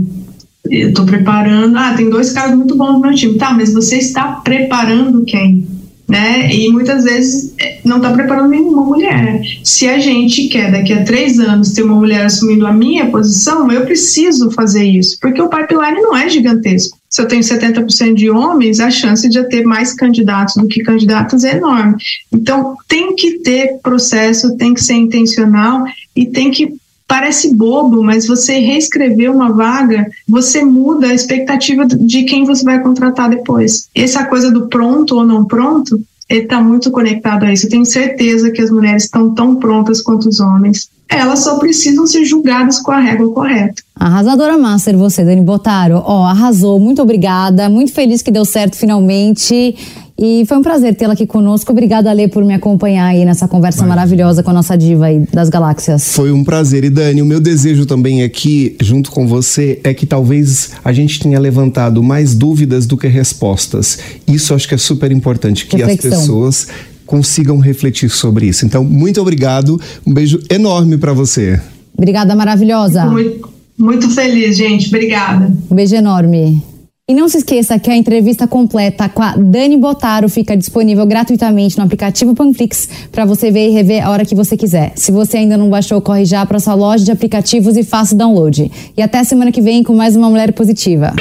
Eu 0.65 0.91
estou 0.91 1.05
preparando. 1.05 1.77
Ah, 1.77 1.95
tem 1.97 2.11
dois 2.11 2.33
caras 2.33 2.57
muito 2.57 2.77
bons 2.77 2.93
no 2.93 3.01
meu 3.01 3.15
time. 3.15 3.39
Tá, 3.39 3.53
mas 3.53 3.73
você 3.73 3.97
está 3.97 4.33
preparando 4.45 5.25
quem? 5.25 5.67
né? 6.11 6.53
E 6.53 6.69
muitas 6.71 7.05
vezes 7.05 7.55
é, 7.57 7.79
não 7.85 7.99
está 7.99 8.13
preparando 8.13 8.51
nenhuma 8.51 8.83
mulher. 8.83 9.41
Se 9.63 9.89
a 9.89 10.01
gente 10.01 10.49
quer 10.49 10.73
daqui 10.73 10.93
a 10.93 11.05
três 11.05 11.39
anos 11.39 11.73
ter 11.73 11.85
uma 11.85 11.95
mulher 11.95 12.27
assumindo 12.27 12.67
a 12.67 12.73
minha 12.73 13.07
posição, 13.07 13.71
eu 13.71 13.87
preciso 13.87 14.51
fazer 14.51 14.85
isso, 14.85 15.17
porque 15.21 15.41
o 15.41 15.49
pipeline 15.49 16.03
não 16.03 16.17
é 16.17 16.29
gigantesco. 16.29 16.99
Se 17.09 17.23
eu 17.23 17.29
tenho 17.29 17.43
70% 17.43 18.15
de 18.15 18.29
homens, 18.29 18.81
a 18.81 18.91
chance 18.91 19.29
de 19.29 19.39
eu 19.39 19.49
ter 19.49 19.63
mais 19.63 19.95
candidatos 19.95 20.57
do 20.57 20.67
que 20.67 20.83
candidatas 20.83 21.45
é 21.45 21.57
enorme. 21.57 21.95
Então, 22.33 22.77
tem 22.89 23.15
que 23.15 23.39
ter 23.39 23.79
processo, 23.81 24.57
tem 24.57 24.75
que 24.75 24.83
ser 24.83 24.95
intencional 24.95 25.85
e 26.17 26.27
tem 26.27 26.51
que 26.51 26.75
parece 27.11 27.57
bobo, 27.57 28.05
mas 28.05 28.29
você 28.29 28.61
reescrever 28.61 29.35
uma 29.35 29.51
vaga, 29.51 30.07
você 30.29 30.65
muda 30.65 31.09
a 31.09 31.15
expectativa 31.15 31.85
de 31.85 32.23
quem 32.23 32.45
você 32.45 32.63
vai 32.63 32.81
contratar 32.81 33.29
depois. 33.29 33.89
Essa 33.93 34.25
coisa 34.27 34.49
do 34.49 34.69
pronto 34.69 35.17
ou 35.17 35.27
não 35.27 35.45
pronto, 35.45 36.01
ele 36.29 36.43
está 36.43 36.61
muito 36.61 36.89
conectado 36.93 37.43
a 37.43 37.53
isso. 37.53 37.67
Eu 37.67 37.71
tenho 37.71 37.85
certeza 37.85 38.53
que 38.53 38.63
as 38.63 38.71
mulheres 38.71 39.05
estão 39.05 39.35
tão 39.35 39.57
prontas 39.57 40.01
quanto 40.01 40.29
os 40.29 40.39
homens. 40.39 40.89
Elas 41.09 41.41
só 41.41 41.59
precisam 41.59 42.07
ser 42.07 42.25
julgadas 42.25 42.79
com 42.79 42.93
a 42.93 43.01
régua 43.01 43.33
correta. 43.33 43.83
Arrasadora 43.97 44.57
master 44.57 44.97
você, 44.97 45.25
Dani 45.25 45.41
Botaro. 45.41 46.01
Ó, 46.07 46.21
oh, 46.21 46.25
arrasou. 46.25 46.79
Muito 46.79 47.03
obrigada. 47.03 47.69
Muito 47.69 47.93
feliz 47.93 48.23
que 48.23 48.31
deu 48.31 48.45
certo 48.45 48.77
finalmente. 48.77 49.75
E 50.23 50.45
foi 50.45 50.59
um 50.59 50.63
prazer 50.63 50.95
tê-la 50.95 51.15
aqui 51.15 51.27
conosco. 51.27 51.73
Obrigada, 51.73 52.11
Ale, 52.11 52.29
por 52.29 52.45
me 52.45 52.53
acompanhar 52.53 53.07
aí 53.07 53.25
nessa 53.25 53.49
conversa 53.49 53.79
Vai. 53.79 53.89
maravilhosa 53.89 54.43
com 54.43 54.51
a 54.51 54.53
nossa 54.53 54.77
diva 54.77 55.07
aí 55.07 55.25
das 55.33 55.49
galáxias. 55.49 56.15
Foi 56.15 56.31
um 56.31 56.45
prazer. 56.45 56.85
E 56.85 56.91
Dani, 56.91 57.23
o 57.23 57.25
meu 57.25 57.41
desejo 57.41 57.87
também 57.87 58.23
aqui, 58.23 58.77
junto 58.83 59.11
com 59.11 59.27
você, 59.27 59.81
é 59.83 59.95
que 59.95 60.05
talvez 60.05 60.73
a 60.85 60.93
gente 60.93 61.19
tenha 61.19 61.41
levantado 61.41 62.03
mais 62.03 62.35
dúvidas 62.35 62.85
do 62.85 62.99
que 62.99 63.09
respostas. 63.09 63.99
Isso 64.29 64.53
acho 64.53 64.69
que 64.69 64.75
é 64.75 64.79
super 64.79 65.11
importante, 65.11 65.65
que 65.65 65.79
Reflexão. 65.79 66.13
as 66.13 66.19
pessoas 66.19 66.69
consigam 67.07 67.59
refletir 67.59 68.11
sobre 68.11 68.47
isso. 68.47 68.67
Então, 68.67 68.85
muito 68.85 69.23
obrigado. 69.23 69.81
Um 70.07 70.13
beijo 70.13 70.39
enorme 70.51 70.99
para 70.99 71.15
você. 71.15 71.59
Obrigada, 71.97 72.37
maravilhosa. 72.37 73.07
Muito, 73.07 73.49
muito 73.79 74.11
feliz, 74.11 74.55
gente. 74.55 74.89
Obrigada. 74.89 75.51
Um 75.71 75.75
beijo 75.75 75.97
enorme. 75.97 76.63
E 77.11 77.15
não 77.15 77.29
se 77.29 77.39
esqueça 77.39 77.77
que 77.77 77.91
a 77.91 77.97
entrevista 77.97 78.47
completa 78.47 79.09
com 79.09 79.21
a 79.21 79.35
Dani 79.37 79.77
Botaro 79.77 80.29
fica 80.29 80.57
disponível 80.57 81.05
gratuitamente 81.05 81.77
no 81.77 81.83
aplicativo 81.83 82.37
Panflix 82.37 82.89
para 83.11 83.25
você 83.25 83.51
ver 83.51 83.67
e 83.67 83.73
rever 83.73 84.07
a 84.07 84.11
hora 84.11 84.25
que 84.25 84.33
você 84.33 84.57
quiser. 84.57 84.93
Se 84.95 85.11
você 85.11 85.39
ainda 85.39 85.57
não 85.57 85.69
baixou, 85.69 86.01
corre 86.01 86.25
já 86.25 86.47
para 86.47 86.61
sua 86.61 86.75
loja 86.75 87.05
de 87.05 87.11
aplicativos 87.11 87.77
e 87.77 87.83
faça 87.83 88.15
o 88.15 88.17
download. 88.17 88.71
E 88.97 89.03
até 89.03 89.25
semana 89.25 89.51
que 89.51 89.61
vem 89.61 89.83
com 89.83 89.93
mais 89.93 90.15
uma 90.15 90.31
Mulher 90.31 90.53
Positiva. 90.53 91.13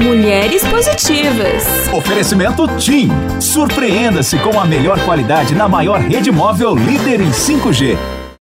Mulheres 0.00 0.62
Positivas. 0.62 1.64
Oferecimento 1.92 2.68
TIM. 2.78 3.08
Surpreenda-se 3.40 4.38
com 4.38 4.60
a 4.60 4.64
melhor 4.64 5.04
qualidade 5.04 5.56
na 5.56 5.68
maior 5.68 5.98
rede 5.98 6.30
móvel 6.30 6.76
líder 6.76 7.20
em 7.20 7.30
5G. 7.30 8.23